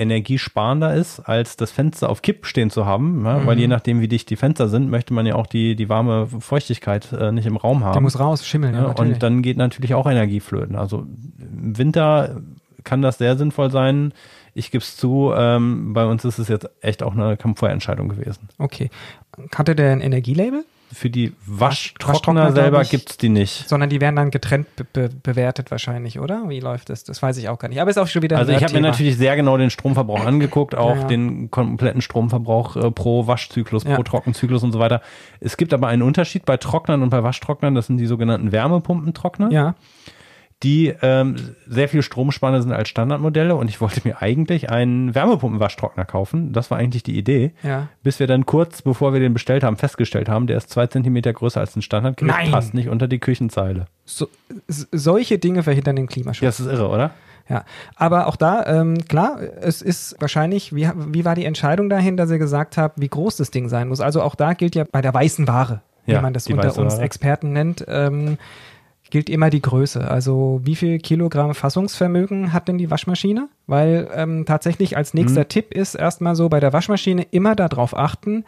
[0.00, 3.24] energiesparender ist, als das Fenster auf Kipp stehen zu haben.
[3.24, 3.46] Ja?
[3.46, 6.26] Weil je nachdem, wie dicht die Fenster sind, möchte man ja auch die, die warme
[6.26, 7.92] Feuchtigkeit äh, nicht im Raum haben.
[7.92, 8.74] Der muss raus, schimmeln.
[8.74, 10.74] Ja, und dann geht natürlich auch Energie flöten.
[10.74, 11.06] Also
[11.38, 12.40] im Winter
[12.82, 14.12] kann das sehr sinnvoll sein.
[14.54, 18.48] Ich gebe es zu, ähm, bei uns ist es jetzt echt auch eine Kampfentscheidung gewesen.
[18.58, 18.90] okay.
[19.54, 20.64] Hatte der ein Energielabel?
[20.92, 22.90] Für die Waschtrockner, Waschtrockner selber ich.
[22.90, 23.68] gibt's die nicht.
[23.68, 26.48] Sondern die werden dann getrennt be be bewertet wahrscheinlich, oder?
[26.48, 27.04] Wie läuft das?
[27.04, 27.80] Das weiß ich auch gar nicht.
[27.80, 30.74] Aber ist auch schon wieder Also ich habe mir natürlich sehr genau den Stromverbrauch angeguckt,
[30.74, 31.04] auch ja.
[31.04, 33.94] den kompletten Stromverbrauch äh, pro Waschzyklus, Ja.
[33.94, 35.00] pro Trockenzyklus und so weiter.
[35.38, 39.50] Es gibt aber einen Unterschied bei Trocknern und bei Waschtrocknern, das sind die sogenannten Wärmepumpentrockner.
[39.52, 39.74] Ja,
[40.62, 41.36] die ähm,
[41.66, 46.52] sehr viel stromsparender sind als Standardmodelle und ich wollte mir eigentlich einen Wärmepumpenwaschtrockner kaufen.
[46.52, 47.52] Das war eigentlich die Idee.
[47.62, 47.88] ja.
[48.02, 51.32] Bis wir dann kurz, bevor wir den bestellt haben, festgestellt haben, der ist zwei Zentimeter
[51.32, 52.50] größer als ein Standardgerät, Nein!
[52.50, 53.86] passt nicht unter die Küchenzeile.
[54.04, 54.28] So,
[54.68, 56.42] solche Dinge verhindern den Klimaschutz.
[56.42, 57.10] Ja, das ist irre, oder?
[57.48, 57.64] Ja,
[57.96, 62.30] aber auch da, ähm, klar, es ist wahrscheinlich, wie, wie war die Entscheidung dahin, dass
[62.30, 64.00] ihr gesagt habt, wie groß das Ding sein muss?
[64.00, 66.98] Also auch da gilt ja bei der weißen Ware, wie Ja, man das unter uns.
[66.98, 68.38] Experten nennt, ähm,
[69.10, 70.08] gilt immer die Größe.
[70.10, 73.48] Also wie viel Kilogramm Fassungsvermögen hat denn die Waschmaschine?
[73.66, 78.44] Weil ähm, tatsächlich als nächster Tipp ist erstmal so bei der Waschmaschine immer darauf achten,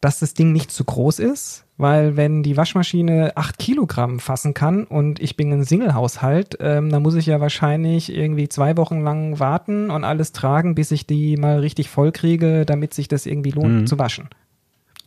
[0.00, 4.84] dass das Ding nicht zu groß ist, weil wenn die Waschmaschine 8 Kilogramm fassen kann
[4.84, 9.38] und ich bin ein Single-Haushalt, ähm, dann muss ich ja wahrscheinlich irgendwie zwei Wochen lang
[9.40, 13.50] warten und alles tragen, bis ich die mal richtig voll kriege, damit sich das irgendwie
[13.50, 13.86] lohnt Mhm.
[13.86, 14.28] zu waschen.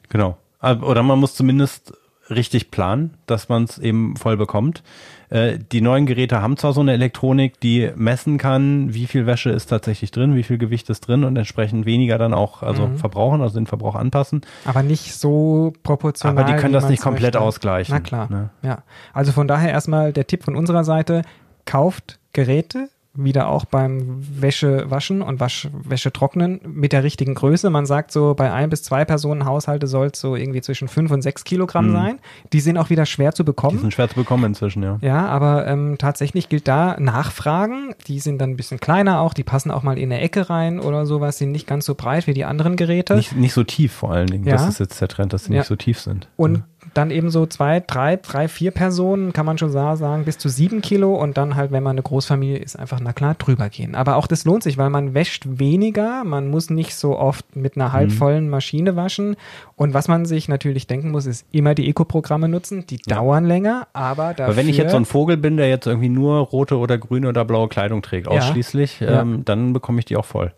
[0.10, 0.38] Genau.
[0.62, 1.94] Oder man muss zumindest
[2.34, 4.84] richtig planen, dass man es eben voll bekommt.
[5.30, 9.50] Äh, die neuen Geräte haben zwar so eine Elektronik, die messen kann, wie viel Wäsche
[9.50, 12.98] ist tatsächlich drin, wie viel Gewicht ist drin und entsprechend weniger dann auch also Mhm.
[12.98, 14.42] verbrauchen, also den Verbrauch anpassen.
[14.66, 16.38] Aber nicht so proportional.
[16.44, 17.42] Aber die können das nicht komplett möchte.
[17.42, 17.94] ausgleichen.
[17.96, 18.28] Na klar.
[18.30, 18.50] Ne?
[18.62, 18.84] Ja.
[19.14, 21.24] Also von daher erstmal der Tipp von unserer Seite:
[21.66, 27.70] kauft Geräte, wieder auch beim Wäsche waschen und Wasch, Wäsche trocknen mit der richtigen Größe.
[27.70, 31.12] Man sagt so, bei ein bis zwei Personen Haushalte soll es so irgendwie zwischen fünf
[31.12, 31.94] und sechs Kilogramm Mhm.
[31.94, 32.20] sein.
[32.54, 33.78] Die sind auch wieder schwer zu Die bekommen.
[33.80, 34.98] sind schwer zu bekommen inzwischen, ja.
[35.02, 37.94] Ja, aber ähm, tatsächlich gilt da Nachfragen.
[38.08, 40.80] Die sind dann ein bisschen kleiner auch, die passen auch mal in eine Ecke rein
[40.80, 43.16] oder sowas, sind nicht ganz so breit wie die anderen Geräte.
[43.16, 44.46] Nicht, nicht so tief vor allen Dingen.
[44.46, 44.54] Ja.
[44.54, 45.60] Das ist jetzt der Trend, dass sie Ja.
[45.60, 46.30] nicht so tief sind.
[46.36, 50.38] Und dann eben so zwei, drei, drei, vier Personen, kann man schon sa- sagen, bis
[50.38, 53.70] zu sieben Kilo und dann halt, wenn man eine Großfamilie ist, einfach, na klar, drüber
[53.70, 53.96] gehen.
[53.96, 57.76] Aber auch das lohnt sich, weil man wäscht weniger, man muss nicht so oft mit
[57.76, 59.36] einer halbvollen Maschine waschen.
[59.76, 63.16] Und was man sich natürlich denken muss, ist immer die Eco-Programme nutzen, die Ja.
[63.18, 64.46] dauern länger, aber dafür...
[64.46, 67.30] Aber wenn ich jetzt so ein Vogel bin, der jetzt irgendwie nur rote oder grüne
[67.30, 68.34] oder blaue Kleidung trägt, Ja.
[68.34, 69.22] ausschließlich, Ja.
[69.22, 70.54] Ähm, dann bekomme ich die auch voll.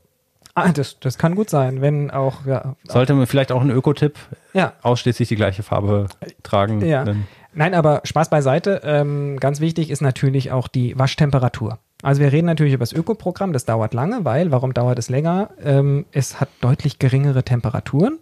[0.56, 4.18] Ah, das, das kann gut sein, wenn auch, ja, Sollte man vielleicht auch ein Ökotipp
[4.54, 6.08] ja, ausschließlich die gleiche Farbe
[6.44, 6.84] tragen.
[6.84, 7.06] Ja.
[7.54, 8.82] Nein, aber Spaß beiseite.
[8.84, 11.80] Ähm, ganz wichtig ist natürlich auch die Waschtemperatur.
[12.04, 15.52] Also wir reden natürlich über das Ökoprogramm, das dauert lange, weil, warum dauert es länger?
[15.64, 18.20] Ähm, es hat deutlich geringere Temperaturen.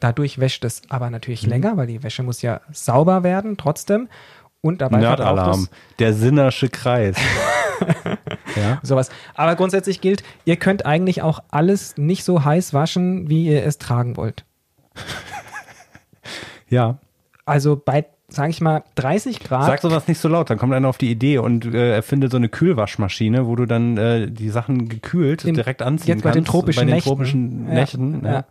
[0.00, 1.50] Dadurch wäscht es aber natürlich Mhm.
[1.50, 4.08] länger, weil die Wäsche muss ja sauber werden trotzdem.
[4.62, 5.68] Und dabei Nerdalarm,
[5.98, 7.16] der Sinnersche Kreis.
[8.56, 8.78] Ja.
[8.82, 9.10] Sowas.
[9.34, 13.78] Aber grundsätzlich gilt, ihr könnt eigentlich auch alles nicht so heiß waschen, wie ihr es
[13.78, 14.44] tragen wollt.
[16.68, 16.98] Ja.
[17.46, 19.66] Also bei, sage ich mal, 30 Grad.
[19.66, 22.36] Sag sowas nicht so laut, dann kommt einer auf die Idee und äh, erfindet so
[22.36, 26.36] eine Kühlwaschmaschine, wo du dann äh, die Sachen gekühlt Im- direkt anziehen jetzt bei kannst.
[26.36, 27.08] den tropischen bei den Nächten.
[27.08, 28.24] tropischen Nächten.
[28.24, 28.32] ja.
[28.32, 28.44] Ja.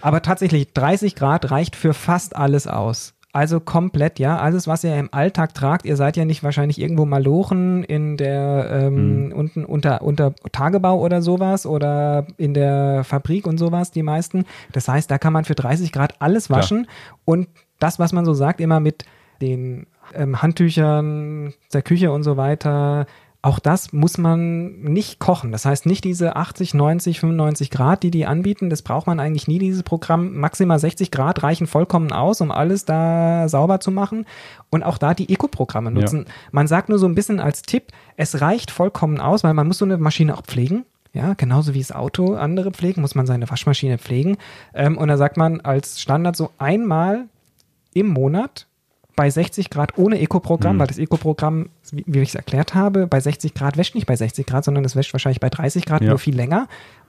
[0.00, 3.14] Aber tatsächlich, 30 Grad reicht für fast alles aus.
[3.32, 4.38] Also komplett, ja.
[4.38, 8.68] Alles, was ihr im Alltag tragt, ihr seid ja nicht wahrscheinlich irgendwo malochen in der
[8.70, 14.46] ähm, unten unter, unter Tagebau oder sowas oder in der Fabrik und sowas, die meisten.
[14.72, 16.86] Das heißt, da kann man für 30 Grad alles waschen
[17.26, 17.48] und
[17.78, 19.04] das, was man so sagt, immer mit
[19.42, 23.06] den ähm, Handtüchern der Küche und so weiter,
[23.40, 25.52] auch das muss man nicht kochen.
[25.52, 28.68] Das heißt nicht diese 80, 90, 95 Grad, die die anbieten.
[28.68, 30.36] Das braucht man eigentlich nie, dieses Programm.
[30.36, 34.26] Maximal 60 Grad reichen vollkommen aus, um alles da sauber zu machen.
[34.70, 36.26] Und auch da die Eco-Programme nutzen.
[36.50, 39.78] Man sagt nur so ein bisschen als Tipp, es reicht vollkommen aus, weil man muss
[39.78, 40.84] so eine Maschine auch pflegen.
[41.12, 44.36] Ja, genauso wie das Auto andere pflegen, muss man seine Waschmaschine pflegen.
[44.74, 47.26] Ähm, und da sagt man als Standard so einmal
[47.94, 48.67] im Monat
[49.18, 53.18] bei 60 Grad ohne Eco-Programm, weil das Eco-Programm, wie, wie ich es erklärt habe, bei
[53.18, 56.10] 60 Grad wäscht nicht bei 60 Grad, sondern es wäscht wahrscheinlich bei 30 Grad Ja.
[56.10, 56.68] nur viel länger.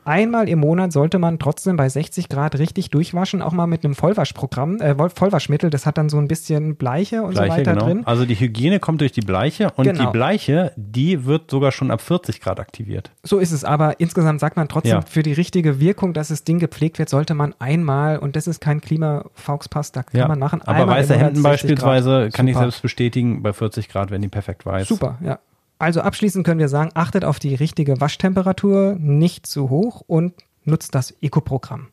[0.09, 3.93] Einmal im Monat sollte man trotzdem bei 60 Grad richtig durchwaschen, auch mal mit einem
[3.93, 7.73] Vollwaschprogramm, äh, Voll- Vollwaschmittel, das hat dann so ein bisschen Bleiche und so Bleiche, weiter
[7.73, 7.85] genau.
[7.85, 8.01] drin.
[8.05, 10.05] Also die Hygiene kommt durch die Bleiche und Genau.
[10.05, 13.11] die Bleiche, die wird sogar schon ab 40 Grad aktiviert.
[13.23, 15.01] So ist es, aber insgesamt sagt man trotzdem, Ja.
[15.01, 18.61] für die richtige Wirkung, dass das Ding gepflegt wird, sollte man einmal, und das ist
[18.61, 20.61] kein Klimafauxpass, da kann man machen.
[20.63, 22.33] Aber weiße Hemden 60 beispielsweise Grad.
[22.33, 22.65] kann ich Super.
[22.65, 24.87] selbst bestätigen, bei 40 Grad werden die perfekt weiß.
[24.87, 25.37] Super, ja.
[25.79, 30.33] Also abschließend können wir sagen, achtet auf die richtige Waschtemperatur, nicht zu hoch und
[30.65, 31.87] nutzt das Eco-Programm.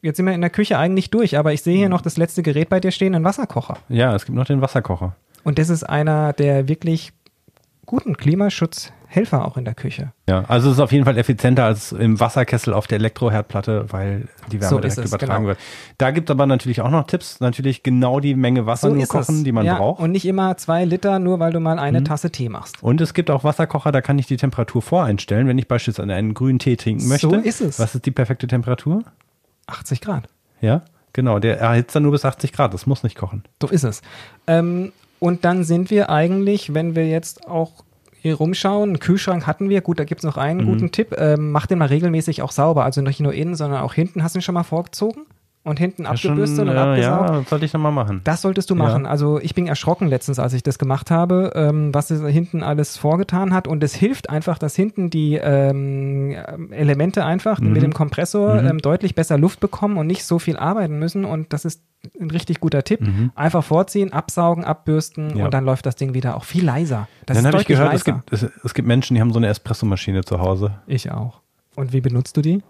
[0.00, 2.42] Jetzt sind wir in der Küche eigentlich durch, aber ich sehe hier noch das letzte
[2.42, 3.78] Gerät bei dir stehen, ein Wasserkocher.
[3.88, 5.16] Ja, es gibt noch den Wasserkocher.
[5.44, 7.12] Und das ist einer der wirklich
[7.84, 8.16] guten
[9.16, 10.12] Klimaschutzhelfer auch in der Küche.
[10.28, 14.28] Ja, also es ist auf jeden Fall effizienter als im Wasserkessel auf der Elektroherdplatte, weil
[14.50, 15.48] die Wärme So direkt es, übertragen genau.
[15.48, 15.58] wird.
[15.98, 19.44] Da gibt es aber natürlich auch noch Tipps, natürlich genau die Menge Wasser nur kochen,
[19.44, 20.00] die man ja, braucht.
[20.00, 22.82] Und nicht immer zwei Liter, nur weil du mal eine Tasse Tee machst.
[22.82, 26.34] Und es gibt auch Wasserkocher, da kann ich die Temperatur voreinstellen, wenn ich beispielsweise einen
[26.34, 27.28] grünen Tee trinken möchte.
[27.28, 27.78] So ist es.
[27.78, 29.02] Was ist die perfekte Temperatur?
[29.66, 30.28] 80 Grad.
[30.60, 30.82] Ja,
[31.12, 31.38] genau.
[31.38, 32.74] Der erhitzt dann nur bis 80 Grad.
[32.74, 33.44] Das muss nicht kochen.
[33.60, 34.02] So ist es.
[34.46, 37.85] Ähm, und dann sind wir eigentlich, wenn wir jetzt auch
[38.26, 41.50] hier rumschauen, einen Kühlschrank hatten wir, gut, da gibt es noch einen guten Tipp, ähm,
[41.52, 44.22] mach den mal regelmäßig auch sauber, also nicht nur innen, sondern auch hinten.
[44.22, 45.26] Hast du ihn schon mal vorgezogen?
[45.66, 47.28] Und hinten abgebürstet und äh, abgesaugt?
[47.30, 48.20] ja, sollte ich nochmal machen.
[48.22, 49.04] Das solltest du machen.
[49.04, 52.96] Also ich bin erschrocken letztens, als ich das gemacht habe, ähm, was es hinten alles
[52.96, 53.66] vorgetan hat.
[53.66, 56.36] Und es hilft einfach, dass hinten die ähm,
[56.70, 57.72] Elemente einfach Mhm.
[57.72, 61.24] mit dem Kompressor ähm, deutlich besser Luft bekommen und nicht so viel arbeiten müssen.
[61.24, 61.82] Und das ist
[62.20, 63.00] ein richtig guter Tipp.
[63.34, 65.36] Einfach vorziehen, absaugen, abbürsten Mhm.
[65.38, 65.44] Ja.
[65.46, 67.08] und dann läuft das Ding wieder auch viel leiser.
[67.26, 69.48] Das Dann habe ich gehört, es gibt, es, es gibt Menschen, die haben so eine
[69.48, 70.78] Espressomaschine zu Hause.
[70.86, 71.40] ich auch.
[71.74, 72.62] Und wie benutzt du die?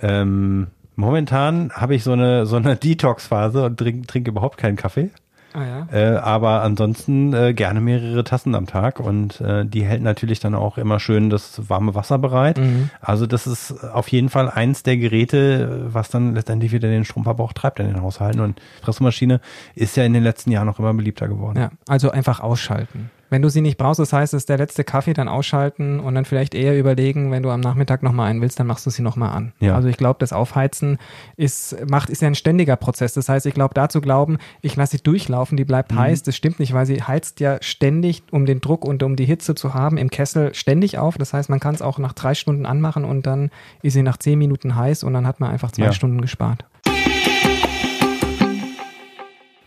[0.00, 5.10] Ähm, momentan habe ich so eine, so eine Detox-Phase und trinke trink überhaupt keinen Kaffee.
[5.52, 5.86] Ah ja.
[5.92, 10.54] Äh, aber ansonsten äh, gerne mehrere Tassen am Tag und äh, die hält natürlich dann
[10.54, 12.58] auch immer schön das warme Wasser bereit.
[12.58, 12.90] Mhm.
[13.00, 17.52] Also das ist auf jeden Fall eins der Geräte, was dann letztendlich wieder den Stromverbrauch
[17.52, 18.40] treibt in den Haushalten.
[18.40, 19.40] Und Espressomaschine
[19.74, 21.58] ist ja in den letzten Jahren noch immer beliebter geworden.
[21.58, 23.10] Ja, also einfach ausschalten.
[23.30, 26.14] Wenn du sie nicht brauchst, das heißt, es ist der letzte Kaffee, dann ausschalten und
[26.16, 29.02] dann vielleicht eher überlegen, wenn du am Nachmittag nochmal einen willst, dann machst du sie
[29.02, 29.52] nochmal an.
[29.60, 29.76] Ja.
[29.76, 30.98] Also ich glaube, das Aufheizen
[31.36, 33.14] ist, macht, ist ja ein ständiger Prozess.
[33.14, 36.58] Das heißt, ich glaube, dazu glauben, ich lasse sie durchlaufen, die bleibt heiß, das stimmt
[36.58, 39.96] nicht, weil sie heizt ja ständig, um den Druck und um die Hitze zu haben,
[39.96, 41.16] im Kessel ständig auf.
[41.16, 43.50] Das heißt, man kann es auch nach drei Stunden anmachen und dann
[43.82, 45.92] ist sie nach zehn Minuten heiß und dann hat man einfach zwei Ja.
[45.92, 46.64] Stunden gespart.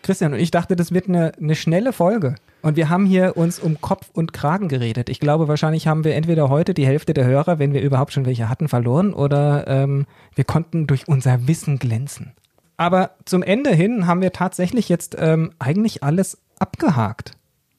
[0.04, 2.36] Christian, und ich dachte, das wird eine, eine schnelle Folge.
[2.62, 5.10] Und wir haben hier uns um Kopf und Kragen geredet.
[5.10, 8.26] Ich glaube, wahrscheinlich haben wir entweder heute die Hälfte der Hörer, wenn wir überhaupt schon
[8.26, 12.32] welche hatten, verloren oder ähm, wir konnten durch unser Wissen glänzen.
[12.78, 17.32] Aber zum Ende hin haben wir tatsächlich jetzt ähm, eigentlich alles abgehakt,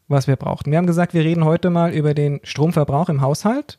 [0.09, 0.71] was wir brauchten.
[0.71, 3.79] Wir haben gesagt, wir reden heute mal über den Stromverbrauch im Haushalt,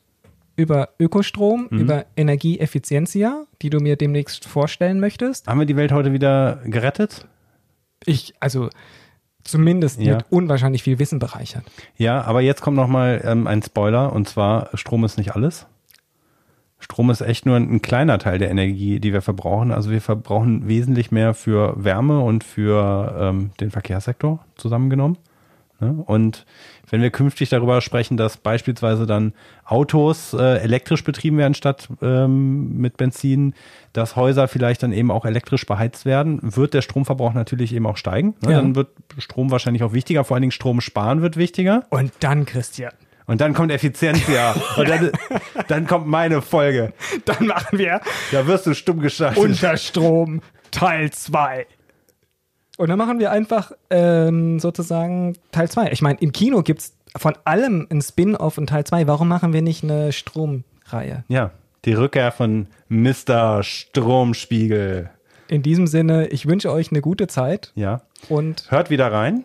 [0.56, 5.48] über Ökostrom, über Energieeffizienzia, die du mir demnächst vorstellen möchtest.
[5.48, 7.28] Haben wir die Welt heute wieder gerettet?
[8.06, 8.70] Ich, also
[9.44, 10.18] zumindest Ja.
[10.18, 11.64] mit unwahrscheinlich viel Wissen bereichert.
[11.98, 15.68] Ja, aber jetzt kommt noch mal ähm, ein Spoiler und zwar Strom ist nicht alles.
[16.80, 19.72] Strom ist echt nur ein, ein kleiner Teil der Energie, die wir verbrauchen.
[19.72, 25.18] Also wir verbrauchen wesentlich mehr für Wärme und für ähm, den Verkehrssektor zusammengenommen.
[25.80, 26.04] Ne?
[26.06, 26.46] Und
[26.90, 29.34] wenn wir künftig darüber sprechen, dass beispielsweise dann
[29.66, 33.54] Autos äh, elektrisch betrieben werden statt ähm, mit Benzin,
[33.94, 37.98] dass Häuser vielleicht dann eben auch elektrisch beheizt werden, wird der Stromverbrauch natürlich eben auch
[37.98, 38.36] steigen.
[38.42, 38.52] Ne?
[38.52, 38.58] Ja.
[38.62, 41.84] Dann wird Strom wahrscheinlich auch wichtiger, vor allen Dingen Strom sparen wird wichtiger.
[41.90, 42.92] Und dann, Christian,
[43.26, 44.54] Und dann kommt Effizienzia.
[44.78, 45.12] Und dann,
[45.68, 46.94] dann kommt meine Folge.
[47.26, 49.44] Dann machen wir Da wirst du stumm geschaltet.
[49.44, 51.66] Unterstrom Teil 2.
[52.78, 55.92] Und dann machen wir einfach ähm, sozusagen Teil 2.
[55.92, 59.08] Ich meine, im Kino gibt es von allem ein Spin-off und Teil 2.
[59.08, 61.24] Warum machen wir nicht eine Stromreihe?
[61.30, 61.52] ja,
[61.86, 63.62] die Rückkehr von Mr.
[63.64, 65.10] Stromspiegel.
[65.48, 68.02] In diesem Sinne, ich wünsche euch eine gute Zeit Ja.
[68.30, 69.44] und Hört wieder rein.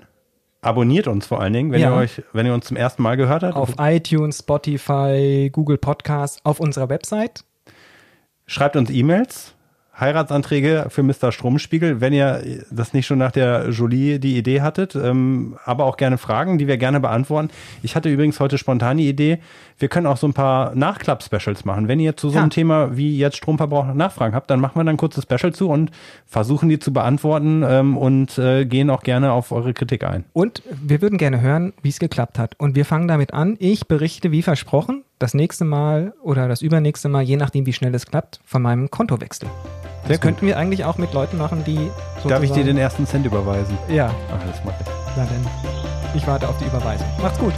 [0.63, 1.91] Abonniert uns vor allen Dingen, wenn Ja.
[1.91, 3.57] ihr euch, wenn ihr uns zum ersten Mal gehört habt.
[3.57, 7.45] auf iTunes, Spotify, Google Podcasts, auf unserer Website.
[8.47, 9.55] Schreibt uns E-Mails,
[10.01, 11.33] Heiratsanträge für Mr.
[11.33, 15.97] Stromspiegel, wenn ihr das nicht schon nach der Jolie die Idee hattet, ähm, aber auch
[15.97, 17.51] gerne Fragen, die wir gerne beantworten.
[17.83, 19.39] Ich hatte übrigens heute spontan die Idee,
[19.79, 21.89] wir können auch so ein paar Nachklapp-Specials machen.
[21.89, 22.51] Wenn ihr zu so einem Ja.
[22.51, 25.91] Thema wie jetzt Stromverbrauch Nachfragen habt, dann machen wir dann ein kurzes Special zu und
[26.27, 30.25] versuchen die zu beantworten ähm, und äh, gehen auch gerne auf eure Kritik ein.
[30.33, 32.55] Und wir würden gerne hören, wie es geklappt hat.
[32.59, 33.57] Und wir fangen damit an.
[33.59, 37.95] Ich berichte, wie versprochen, das nächste Mal oder das übernächste Mal, je nachdem, wie schnell
[37.95, 39.49] es klappt, von meinem Kontowechsel.
[40.07, 41.91] Sehr Das könnten wir eigentlich auch mit Leuten machen, die.
[42.27, 43.79] Darf ich dir den ersten Cent überweisen?
[43.89, 44.87] Ja, Ach, das mache ich.
[45.17, 45.47] na dann.
[46.15, 47.07] Ich warte auf die Überweisung.
[47.23, 47.53] Macht's gut.